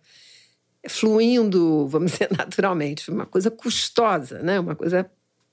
[0.88, 3.09] fluindo, vamos dizer, naturalmente.
[3.09, 4.59] Uma coisa custosa, né?
[4.59, 5.09] Uma coisa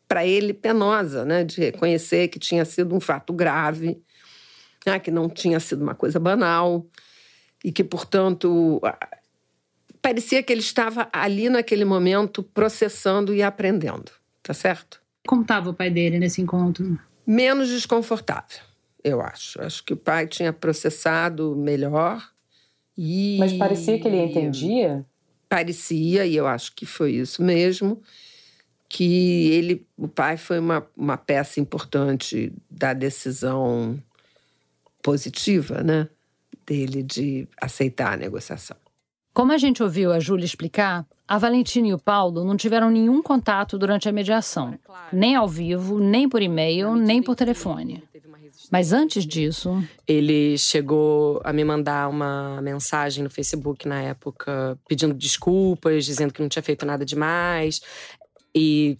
[0.06, 1.44] para ele penosa, né?
[1.44, 4.02] De reconhecer que tinha sido um fato grave,
[4.86, 4.98] né?
[4.98, 6.86] que não tinha sido uma coisa banal
[7.64, 8.80] e que, portanto,
[10.00, 14.10] parecia que ele estava ali naquele momento processando e aprendendo,
[14.42, 15.00] tá certo?
[15.26, 16.98] Como estava o pai dele nesse encontro?
[17.26, 18.60] Menos desconfortável,
[19.04, 19.60] eu acho.
[19.60, 22.26] Acho que o pai tinha processado melhor
[22.96, 23.36] e...
[23.38, 25.04] Mas parecia que ele entendia?
[25.48, 28.02] Parecia, e eu acho que foi isso mesmo,
[28.88, 34.02] que ele, o pai foi uma, uma peça importante da decisão
[35.02, 36.08] positiva, né?
[36.66, 38.76] Dele de aceitar a negociação.
[39.32, 43.22] Como a gente ouviu a Júlia explicar, a Valentina e o Paulo não tiveram nenhum
[43.22, 44.78] contato durante a mediação,
[45.12, 48.02] nem ao vivo, nem por e-mail, nem por telefone.
[48.70, 49.82] Mas antes disso.
[50.06, 56.42] Ele chegou a me mandar uma mensagem no Facebook na época, pedindo desculpas, dizendo que
[56.42, 57.80] não tinha feito nada demais.
[58.54, 58.98] E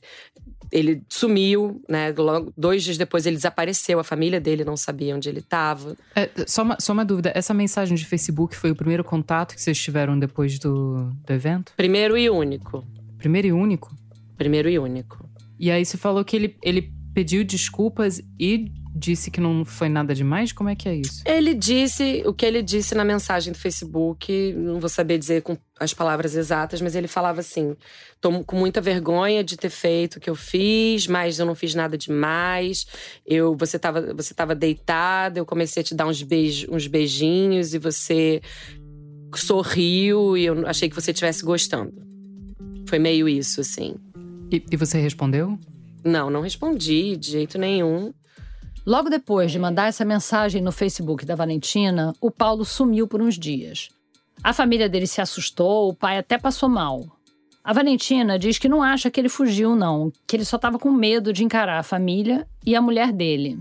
[0.70, 2.12] ele sumiu, né?
[2.16, 5.96] Logo, dois dias depois ele desapareceu, a família dele não sabia onde ele estava.
[6.14, 9.60] É, só, uma, só uma dúvida: essa mensagem de Facebook foi o primeiro contato que
[9.60, 11.72] vocês tiveram depois do, do evento?
[11.76, 12.86] Primeiro e único.
[13.16, 13.94] Primeiro e único?
[14.36, 15.28] Primeiro e único.
[15.58, 20.14] E aí você falou que ele, ele pediu desculpas e disse que não foi nada
[20.14, 20.52] demais?
[20.52, 21.22] Como é que é isso?
[21.24, 25.56] Ele disse o que ele disse na mensagem do Facebook, não vou saber dizer com
[25.78, 27.76] as palavras exatas, mas ele falava assim:
[28.20, 31.74] tô com muita vergonha de ter feito o que eu fiz, mas eu não fiz
[31.74, 32.86] nada demais.
[33.26, 37.74] Eu, você estava você tava deitada, eu comecei a te dar uns, beij, uns beijinhos
[37.74, 38.40] e você
[39.34, 41.92] sorriu e eu achei que você estivesse gostando.
[42.88, 43.96] Foi meio isso, assim.
[44.50, 45.58] E, e você respondeu?
[46.02, 48.12] Não, não respondi de jeito nenhum.
[48.88, 53.38] Logo depois de mandar essa mensagem no Facebook da Valentina, o Paulo sumiu por uns
[53.38, 53.90] dias.
[54.42, 57.04] A família dele se assustou, o pai até passou mal.
[57.62, 60.90] A Valentina diz que não acha que ele fugiu, não, que ele só estava com
[60.90, 63.58] medo de encarar a família e a mulher dele.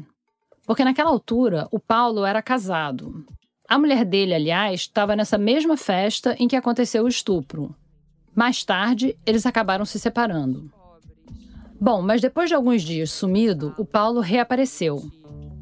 [0.65, 3.25] Porque naquela altura, o Paulo era casado.
[3.67, 7.75] A mulher dele, aliás, estava nessa mesma festa em que aconteceu o estupro.
[8.33, 10.71] Mais tarde, eles acabaram se separando.
[11.79, 14.99] Bom, mas depois de alguns dias sumido, o Paulo reapareceu.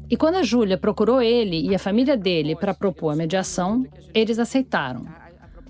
[0.08, 3.84] E quando a Júlia procurou ele e a família dele para propor a mediação,
[4.14, 5.04] eles aceitaram.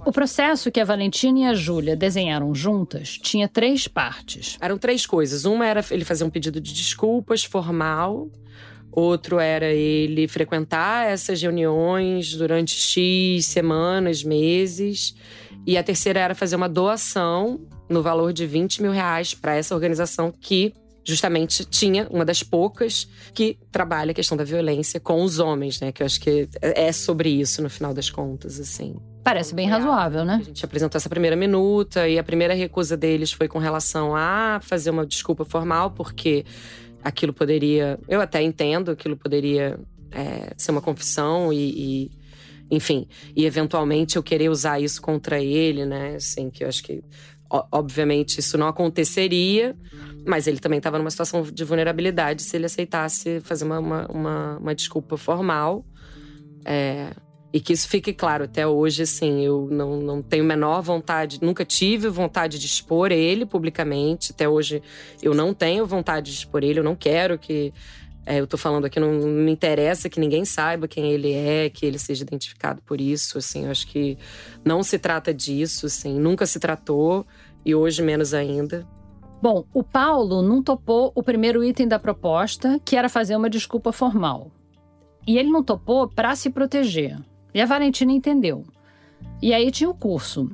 [0.04, 4.56] O processo que a Valentina e a Júlia desenharam juntas tinha três partes.
[4.60, 5.44] Eram três coisas.
[5.44, 8.28] Uma era ele fazer um pedido de desculpas formal.
[8.92, 15.16] Outro era ele frequentar essas reuniões durante X semanas, meses.
[15.66, 19.74] E a terceira era fazer uma doação no valor de 20 mil reais para essa
[19.74, 20.72] organização que
[21.06, 25.92] justamente tinha uma das poucas que trabalha a questão da violência com os homens, né?
[25.92, 28.96] Que eu acho que é sobre isso no final das contas, assim.
[29.22, 30.38] Parece bem razoável, né?
[30.40, 34.58] A gente apresentou essa primeira minuta e a primeira recusa deles foi com relação a
[34.60, 36.44] fazer uma desculpa formal, porque
[37.04, 37.98] aquilo poderia.
[38.08, 39.78] Eu até entendo, aquilo poderia
[40.10, 42.10] é, ser uma confissão e, e,
[42.68, 46.16] enfim, e eventualmente eu querer usar isso contra ele, né?
[46.16, 47.00] Assim, que eu acho que
[47.50, 49.76] obviamente isso não aconteceria,
[50.26, 54.58] mas ele também estava numa situação de vulnerabilidade se ele aceitasse fazer uma, uma, uma,
[54.58, 55.84] uma desculpa formal.
[56.64, 57.12] É,
[57.56, 61.64] e que isso fique claro até hoje, assim, eu não, não tenho menor vontade, nunca
[61.64, 64.32] tive vontade de expor ele publicamente.
[64.32, 64.82] Até hoje
[65.22, 67.72] eu não tenho vontade de expor ele, eu não quero que.
[68.28, 71.86] É, eu tô falando aqui, não, me interessa que ninguém saiba quem ele é, que
[71.86, 73.38] ele seja identificado por isso.
[73.38, 74.18] Assim, acho que
[74.64, 77.24] não se trata disso, assim, nunca se tratou
[77.64, 78.84] e hoje menos ainda.
[79.40, 83.92] Bom, o Paulo não topou o primeiro item da proposta, que era fazer uma desculpa
[83.92, 84.50] formal.
[85.24, 87.16] E ele não topou para se proteger.
[87.54, 88.64] E a Valentina entendeu.
[89.40, 90.50] E aí tinha o curso.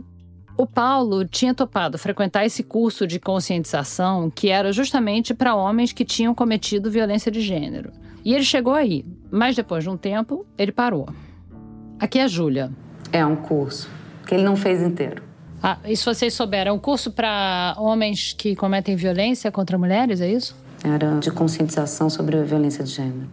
[0.57, 6.05] O Paulo tinha topado frequentar esse curso de conscientização que era justamente para homens que
[6.05, 7.90] tinham cometido violência de gênero.
[8.24, 11.09] E ele chegou aí, mas depois de um tempo, ele parou.
[11.98, 12.70] Aqui é a Júlia.
[13.12, 13.90] É um curso
[14.26, 15.22] que ele não fez inteiro.
[15.62, 20.20] Ah, e se vocês souberam, é um curso para homens que cometem violência contra mulheres,
[20.20, 20.57] é isso?
[20.84, 23.30] Era de conscientização sobre a violência de gênero.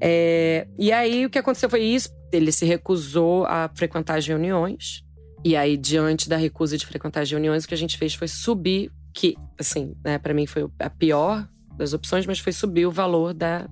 [0.00, 2.08] É, e aí o que aconteceu foi isso.
[2.32, 5.04] Ele se recusou a frequentar as reuniões.
[5.44, 8.28] E aí, diante da recusa de frequentar as reuniões, o que a gente fez foi
[8.28, 12.90] subir, que, assim, né, para mim foi a pior das opções, mas foi subir o
[12.90, 13.68] valor da,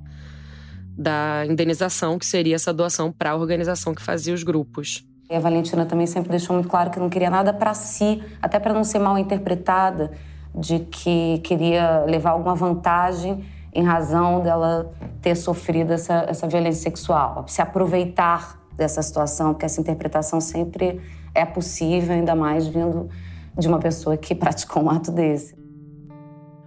[0.97, 5.05] da indenização, que seria essa doação para a organização que fazia os grupos.
[5.29, 8.61] E a Valentina também sempre deixou muito claro que não queria nada para si, até
[8.61, 10.13] para não ser mal interpretada,
[10.55, 13.45] de que queria levar alguma vantagem
[13.75, 19.81] em razão dela ter sofrido essa, essa violência sexual, se aproveitar dessa situação, porque essa
[19.81, 21.01] interpretação sempre
[21.35, 23.09] é possível, ainda mais vindo
[23.59, 25.57] de uma pessoa que praticou um ato desse.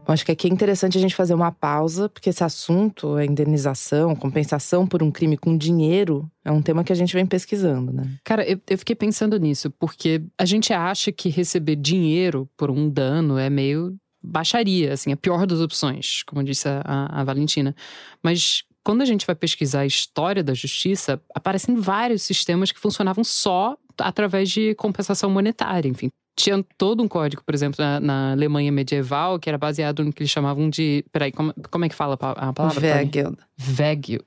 [0.07, 3.23] Eu acho que aqui é interessante a gente fazer uma pausa, porque esse assunto, a
[3.23, 7.93] indenização, compensação por um crime com dinheiro, é um tema que a gente vem pesquisando,
[7.93, 8.15] né?
[8.23, 12.89] Cara, eu, eu fiquei pensando nisso, porque a gente acha que receber dinheiro por um
[12.89, 16.81] dano é meio baixaria, assim, a pior das opções, como disse a,
[17.11, 17.75] a, Valentina.
[18.21, 23.23] Mas quando a gente vai pesquisar a história da justiça, aparecem vários sistemas que funcionavam
[23.23, 26.09] só através de compensação monetária, enfim.
[26.35, 30.23] Tinha todo um código, por exemplo, na, na Alemanha medieval, que era baseado no que
[30.23, 31.05] eles chamavam de.
[31.11, 32.81] Peraí, como, como é que fala a palavra?
[32.81, 33.37] Vegild.
[33.55, 34.25] Vegild.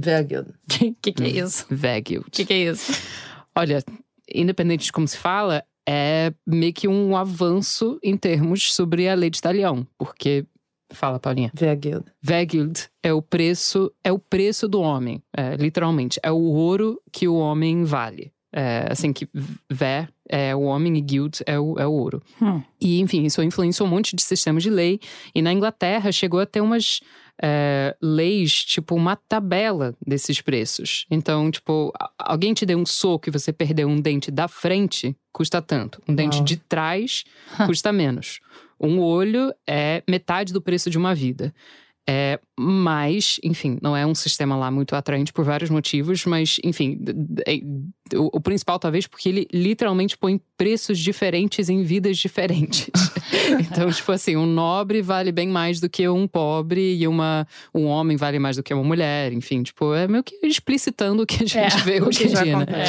[0.00, 0.48] Vegild.
[0.48, 1.66] O que, que é isso?
[1.68, 2.26] Vegild.
[2.28, 2.90] O que, que é isso?
[3.54, 3.84] Olha,
[4.34, 9.28] independente de como se fala, é meio que um avanço em termos sobre a lei
[9.28, 10.46] de Italião, porque
[10.90, 11.50] Fala, Paulinha.
[11.54, 12.04] Vegild.
[12.22, 16.18] Vegild é o preço, é o preço do homem, é, literalmente.
[16.22, 18.32] É o ouro que o homem vale.
[18.50, 19.28] É, assim, que
[19.70, 22.22] Vé é o homem e Guild é o, é o ouro.
[22.40, 22.62] Hum.
[22.80, 25.00] E, enfim, isso influenciou um monte de sistemas de lei.
[25.34, 27.00] E na Inglaterra chegou a ter umas
[27.42, 31.06] é, leis, tipo, uma tabela desses preços.
[31.10, 35.62] Então, tipo, alguém te deu um soco e você perdeu um dente da frente, custa
[35.62, 36.02] tanto.
[36.08, 37.24] Um dente de trás
[37.66, 38.40] custa menos.
[38.80, 41.52] Um olho é metade do preço de uma vida.
[42.10, 46.98] É, mas, enfim, não é um sistema lá muito atraente por vários motivos, mas, enfim,
[47.46, 47.60] é,
[48.16, 52.88] o, o, principal talvez porque ele literalmente põe preços diferentes em vidas diferentes.
[53.60, 57.84] então, tipo assim, um nobre vale bem mais do que um pobre e uma, um
[57.84, 61.34] homem vale mais do que uma mulher, enfim, tipo, é meio que explicitando o que
[61.34, 62.84] a gente é, vê hoje em dia, né?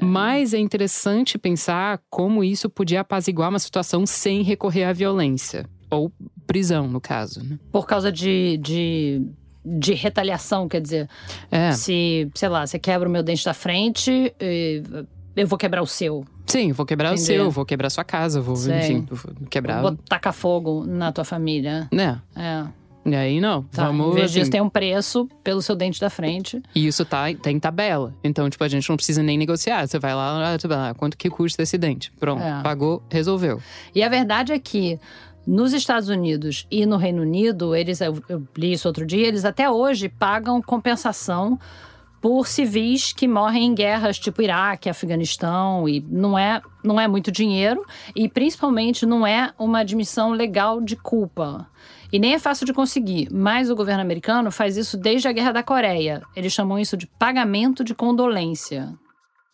[0.00, 5.66] Mas é interessante pensar como isso podia apaziguar uma situação sem recorrer à violência.
[5.90, 6.12] Ou
[6.46, 7.42] prisão, no caso.
[7.42, 7.58] Né?
[7.72, 9.22] Por causa de, de,
[9.64, 11.08] de retaliação, quer dizer.
[11.50, 11.72] É.
[11.72, 14.34] Se, sei lá, você quebra o meu dente da frente,
[15.34, 16.24] eu vou quebrar o seu.
[16.46, 18.78] Sim, vou quebrar o seu, vou quebrar sua casa, vou, Sei.
[18.78, 19.82] enfim, vou quebrar.
[19.82, 21.88] Vou tacar fogo na tua família.
[21.92, 22.20] Né?
[22.36, 22.64] É.
[23.06, 24.08] E aí não, tá, vamos.
[24.08, 26.60] Em vez assim, disso, tem um preço pelo seu dente da frente.
[26.74, 28.12] E isso tá, tá em tabela.
[28.22, 29.86] Então, tipo, a gente não precisa nem negociar.
[29.86, 32.10] Você vai lá, ah, quanto que custa esse dente?
[32.18, 32.62] Pronto, é.
[32.62, 33.62] pagou, resolveu.
[33.94, 34.98] E a verdade é que
[35.46, 39.44] nos Estados Unidos e no Reino Unido, eles, eu, eu li isso outro dia, eles
[39.44, 41.58] até hoje pagam compensação
[42.20, 47.30] por civis que morrem em guerras tipo Iraque, Afeganistão e não é não é muito
[47.30, 47.84] dinheiro
[48.16, 51.68] e principalmente não é uma admissão legal de culpa.
[52.12, 55.52] E nem é fácil de conseguir, mas o governo americano faz isso desde a Guerra
[55.52, 56.22] da Coreia.
[56.34, 58.94] Eles chamam isso de pagamento de condolência.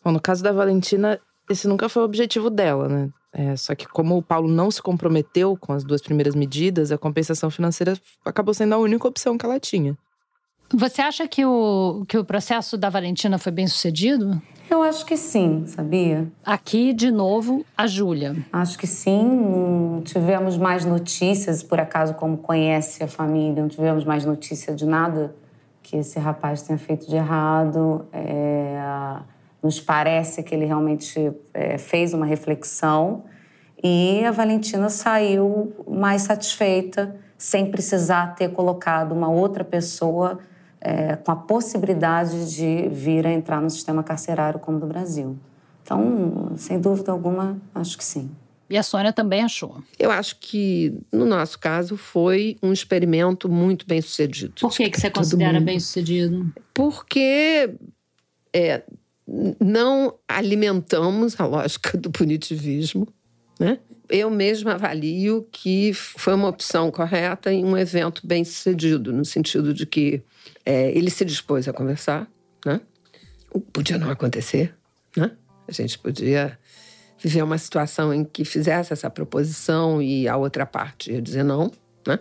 [0.05, 3.11] Bom, no caso da Valentina, esse nunca foi o objetivo dela, né?
[3.33, 6.99] É, só que como o Paulo não se comprometeu com as duas primeiras medidas, a
[6.99, 9.97] compensação financeira acabou sendo a única opção que ela tinha.
[10.75, 14.41] Você acha que o, que o processo da Valentina foi bem sucedido?
[14.73, 16.27] Eu acho que sim, sabia?
[16.43, 18.35] Aqui, de novo, a Júlia.
[18.51, 19.23] Acho que sim.
[19.23, 24.87] Não tivemos mais notícias, por acaso, como conhece a família, não tivemos mais notícia de
[24.87, 25.37] nada
[25.83, 28.07] que esse rapaz tenha feito de errado.
[28.15, 29.19] É,
[29.63, 33.25] nos parece que ele realmente é, fez uma reflexão
[33.85, 40.39] e a Valentina saiu mais satisfeita, sem precisar ter colocado uma outra pessoa
[40.83, 45.39] é, com a possibilidade de vir a entrar no sistema carcerário como do Brasil.
[45.83, 48.31] Então, sem dúvida alguma, acho que sim.
[48.69, 49.83] E a Sônia também achou.
[49.99, 54.55] Eu acho que, no nosso caso, foi um experimento muito bem sucedido.
[54.61, 56.51] Por que, que você considera bem sucedido?
[56.73, 57.75] Porque
[58.53, 58.83] é,
[59.61, 63.07] não alimentamos a lógica do punitivismo,
[63.61, 63.79] né?
[64.15, 69.73] Eu mesma avalio que foi uma opção correta e um evento bem sucedido, no sentido
[69.73, 70.23] de que
[70.67, 72.29] é, ele se dispôs a conversar,
[72.67, 72.79] né?
[73.73, 74.75] Podia não acontecer,
[75.17, 75.31] né?
[75.67, 76.59] A gente podia
[77.19, 81.73] viver uma situação em que fizesse essa proposição e a outra parte ia dizer não,
[82.07, 82.19] né?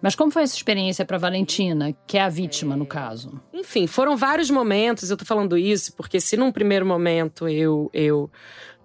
[0.00, 3.38] Mas como foi essa experiência para Valentina, que é a vítima no caso?
[3.52, 5.10] Enfim, foram vários momentos.
[5.10, 8.30] Eu tô falando isso porque se num primeiro momento eu eu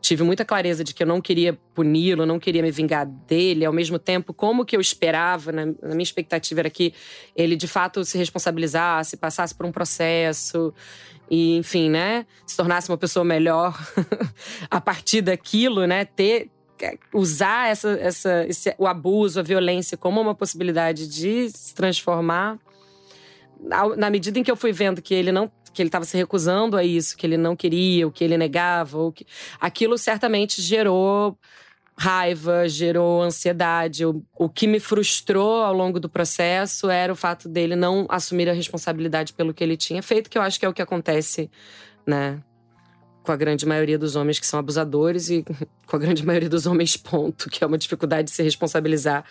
[0.06, 3.74] tive muita clareza de que eu não queria puni-lo, não queria me vingar dele, ao
[3.74, 6.94] mesmo tempo, como que eu esperava, na, minha expectativa era que
[7.36, 10.74] ele de fato se responsabilizasse, passasse por um processo
[11.30, 13.76] e, enfim, né, se tornasse uma pessoa melhor
[14.70, 16.52] a partir daquilo, né, ter
[17.14, 22.60] usar essa, essa, esse, o abuso, a violência como uma possibilidade de se transformar.
[23.98, 26.78] Na medida em que eu fui vendo que ele não que ele estava se recusando
[26.78, 29.26] a isso, que ele não queria, o que ele negava, o que...
[29.60, 31.38] aquilo certamente gerou
[31.98, 34.06] raiva, gerou ansiedade.
[34.06, 38.50] O, o que me frustrou ao longo do processo era o fato dele não assumir
[38.50, 41.50] a responsabilidade pelo que ele tinha feito, que eu acho que é o que acontece,
[42.06, 42.42] né?
[43.24, 45.44] Com a grande maioria dos homens que são abusadores e
[45.88, 49.26] com a grande maioria dos homens, ponto, que é uma dificuldade de se responsabilizar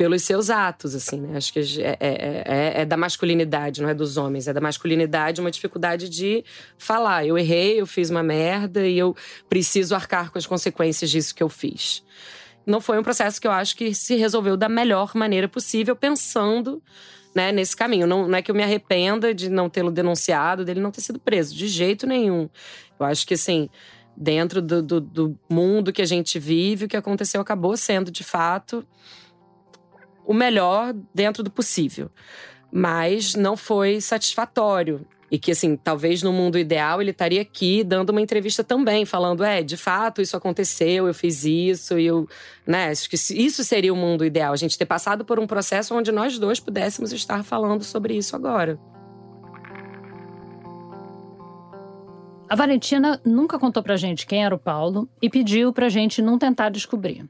[0.00, 1.36] pelos seus atos, assim, né?
[1.36, 4.48] Acho que é, é, é, é, da masculinidade, não é dos homens.
[4.48, 6.42] É da masculinidade uma dificuldade de
[6.78, 7.26] falar.
[7.26, 9.14] Eu errei, eu fiz uma merda e eu
[9.46, 12.02] preciso arcar com as consequências disso que eu fiz.
[12.64, 16.82] Não foi um processo que eu acho que se resolveu da melhor maneira possível, pensando
[17.34, 18.06] né, nesse caminho.
[18.06, 21.20] Não, não é que eu me arrependa de não tê-lo denunciado, dele não ter sido
[21.20, 22.48] preso, de jeito nenhum.
[22.98, 23.68] Eu acho que, assim,
[24.16, 28.24] dentro do, do, do mundo que a gente vive, o que aconteceu acabou sendo, de
[28.24, 28.82] fato,
[30.30, 32.08] o melhor dentro do possível.
[32.70, 35.04] Mas não foi satisfatório.
[35.28, 39.42] E que, assim, talvez no mundo ideal ele estaria aqui dando uma entrevista também, falando:
[39.42, 42.28] é, de fato, isso aconteceu, eu fiz isso, e eu.
[42.64, 45.96] Né, acho que isso seria o mundo ideal, a gente ter passado por um processo
[45.96, 48.78] onde nós dois pudéssemos estar falando sobre isso agora.
[52.48, 56.38] A Valentina nunca contou pra gente quem era o Paulo e pediu pra gente não
[56.38, 57.28] tentar descobrir.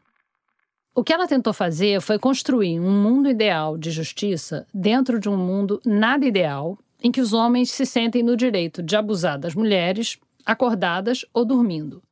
[0.95, 5.37] O que ela tentou fazer foi construir um mundo ideal de justiça dentro de um
[5.37, 10.19] mundo nada ideal, em que os homens se sentem no direito de abusar das mulheres,
[10.45, 12.03] acordadas ou dormindo.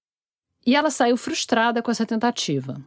[0.64, 2.80] E ela saiu frustrada com essa tentativa.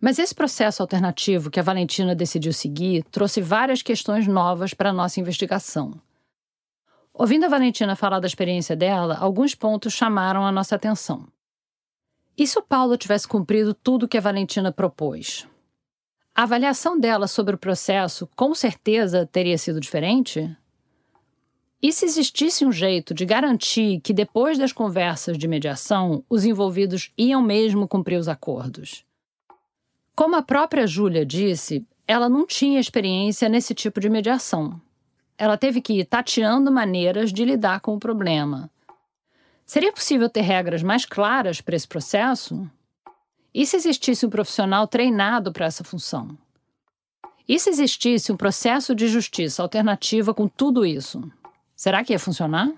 [0.00, 4.92] Mas esse processo alternativo que a Valentina decidiu seguir trouxe várias questões novas para a
[4.92, 6.00] nossa investigação.
[7.12, 11.26] Ouvindo a Valentina falar da experiência dela, alguns pontos chamaram a nossa atenção.
[12.38, 15.48] E se o Paulo tivesse cumprido tudo que a Valentina propôs?
[16.34, 20.54] A avaliação dela sobre o processo com certeza teria sido diferente?
[21.82, 27.10] E se existisse um jeito de garantir que depois das conversas de mediação os envolvidos
[27.16, 29.02] iam mesmo cumprir os acordos?
[30.14, 34.78] Como a própria Júlia disse, ela não tinha experiência nesse tipo de mediação.
[35.38, 38.70] Ela teve que ir tateando maneiras de lidar com o problema.
[39.66, 42.70] Seria possível ter regras mais claras para esse processo?
[43.52, 46.38] E se existisse um profissional treinado para essa função?
[47.48, 51.20] E se existisse um processo de justiça alternativa com tudo isso?
[51.74, 52.72] Será que ia funcionar?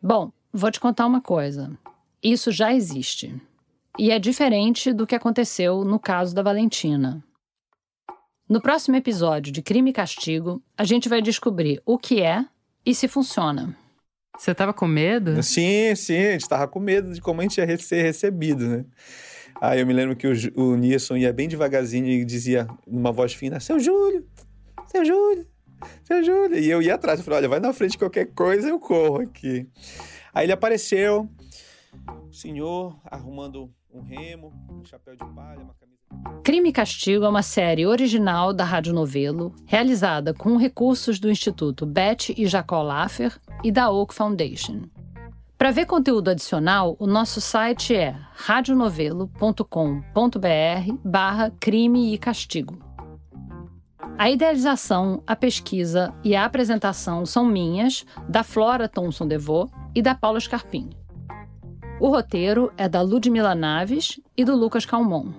[0.00, 1.76] Bom, vou te contar uma coisa.
[2.22, 3.34] Isso já existe.
[3.98, 7.22] E é diferente do que aconteceu no caso da Valentina.
[8.48, 12.44] No próximo episódio de Crime e Castigo, a gente vai descobrir o que é
[12.86, 13.76] e se funciona.
[14.38, 15.42] Você tava com medo?
[15.42, 18.84] Sim, sim, a gente tava com medo de como a gente ia ser recebido, né?
[19.60, 23.34] Aí eu me lembro que o, o Nilson ia bem devagarzinho e dizia numa voz
[23.34, 24.26] fina: Seu Júlio,
[24.86, 25.46] seu Júlio,
[26.04, 26.58] seu Júlio.
[26.58, 29.68] E eu ia atrás, eu falei: Olha, vai na frente qualquer coisa, eu corro aqui.
[30.32, 31.28] Aí ele apareceu,
[32.28, 35.89] o senhor arrumando um remo, um chapéu de palha, uma camisa.
[36.50, 41.86] Crime e Castigo é uma série original da Rádio Novelo, realizada com recursos do Instituto
[41.86, 44.82] Beth e Jacó Laffer e da Oak Foundation.
[45.56, 52.80] Para ver conteúdo adicional, o nosso site é radionovelo.com.br barra crime e castigo.
[54.18, 60.14] A idealização, a pesquisa e a apresentação são minhas, da Flora Thomson DeVoe e da
[60.14, 60.90] Paula Scarpim.
[62.00, 65.32] O roteiro é da Ludmila Naves e do Lucas Calmon.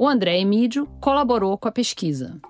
[0.00, 2.40] O André Emídio colaborou com a pesquisa.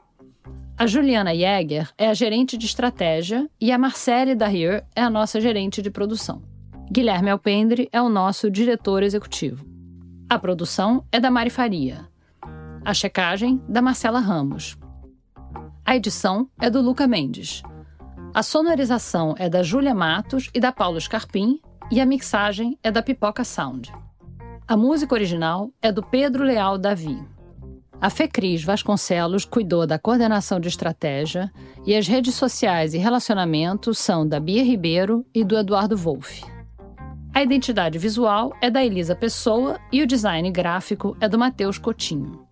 [0.78, 5.40] A Juliana Jäger é a gerente de estratégia e a Marcele Darrier é a nossa
[5.40, 6.44] gerente de produção.
[6.92, 9.66] Guilherme Alpendre é o nosso diretor executivo.
[10.28, 12.08] A produção é da Mari Faria.
[12.84, 14.78] A checagem, da Marcela Ramos.
[15.84, 17.64] A edição é do Luca Mendes.
[18.32, 23.02] A sonorização é da Júlia Matos e da Paulo Scarpim e a mixagem é da
[23.02, 23.92] Pipoca Sound.
[24.68, 27.18] A música original é do Pedro Leal Davi.
[28.00, 31.52] A Fecris Vasconcelos cuidou da coordenação de estratégia
[31.84, 36.42] e as redes sociais e relacionamentos são da Bia Ribeiro e do Eduardo Wolff.
[37.34, 42.46] A identidade visual é da Elisa Pessoa e o design gráfico é do Matheus Cotinho.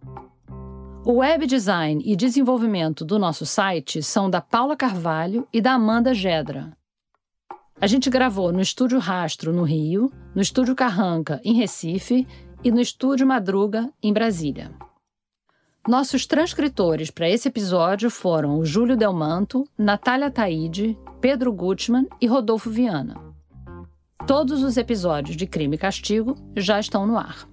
[1.02, 6.12] O web design e desenvolvimento do nosso site são da Paula Carvalho e da Amanda
[6.12, 6.76] Gedra.
[7.80, 12.26] A gente gravou no Estúdio Rastro, no Rio, no Estúdio Carranca, em Recife,
[12.62, 14.70] e no Estúdio Madruga, em Brasília.
[15.88, 22.68] Nossos transcritores para esse episódio foram o Júlio Delmanto, Natália Taide, Pedro Gutmann e Rodolfo
[22.68, 23.16] Viana.
[24.26, 27.48] Todos os episódios de Crime e Castigo já estão no ar.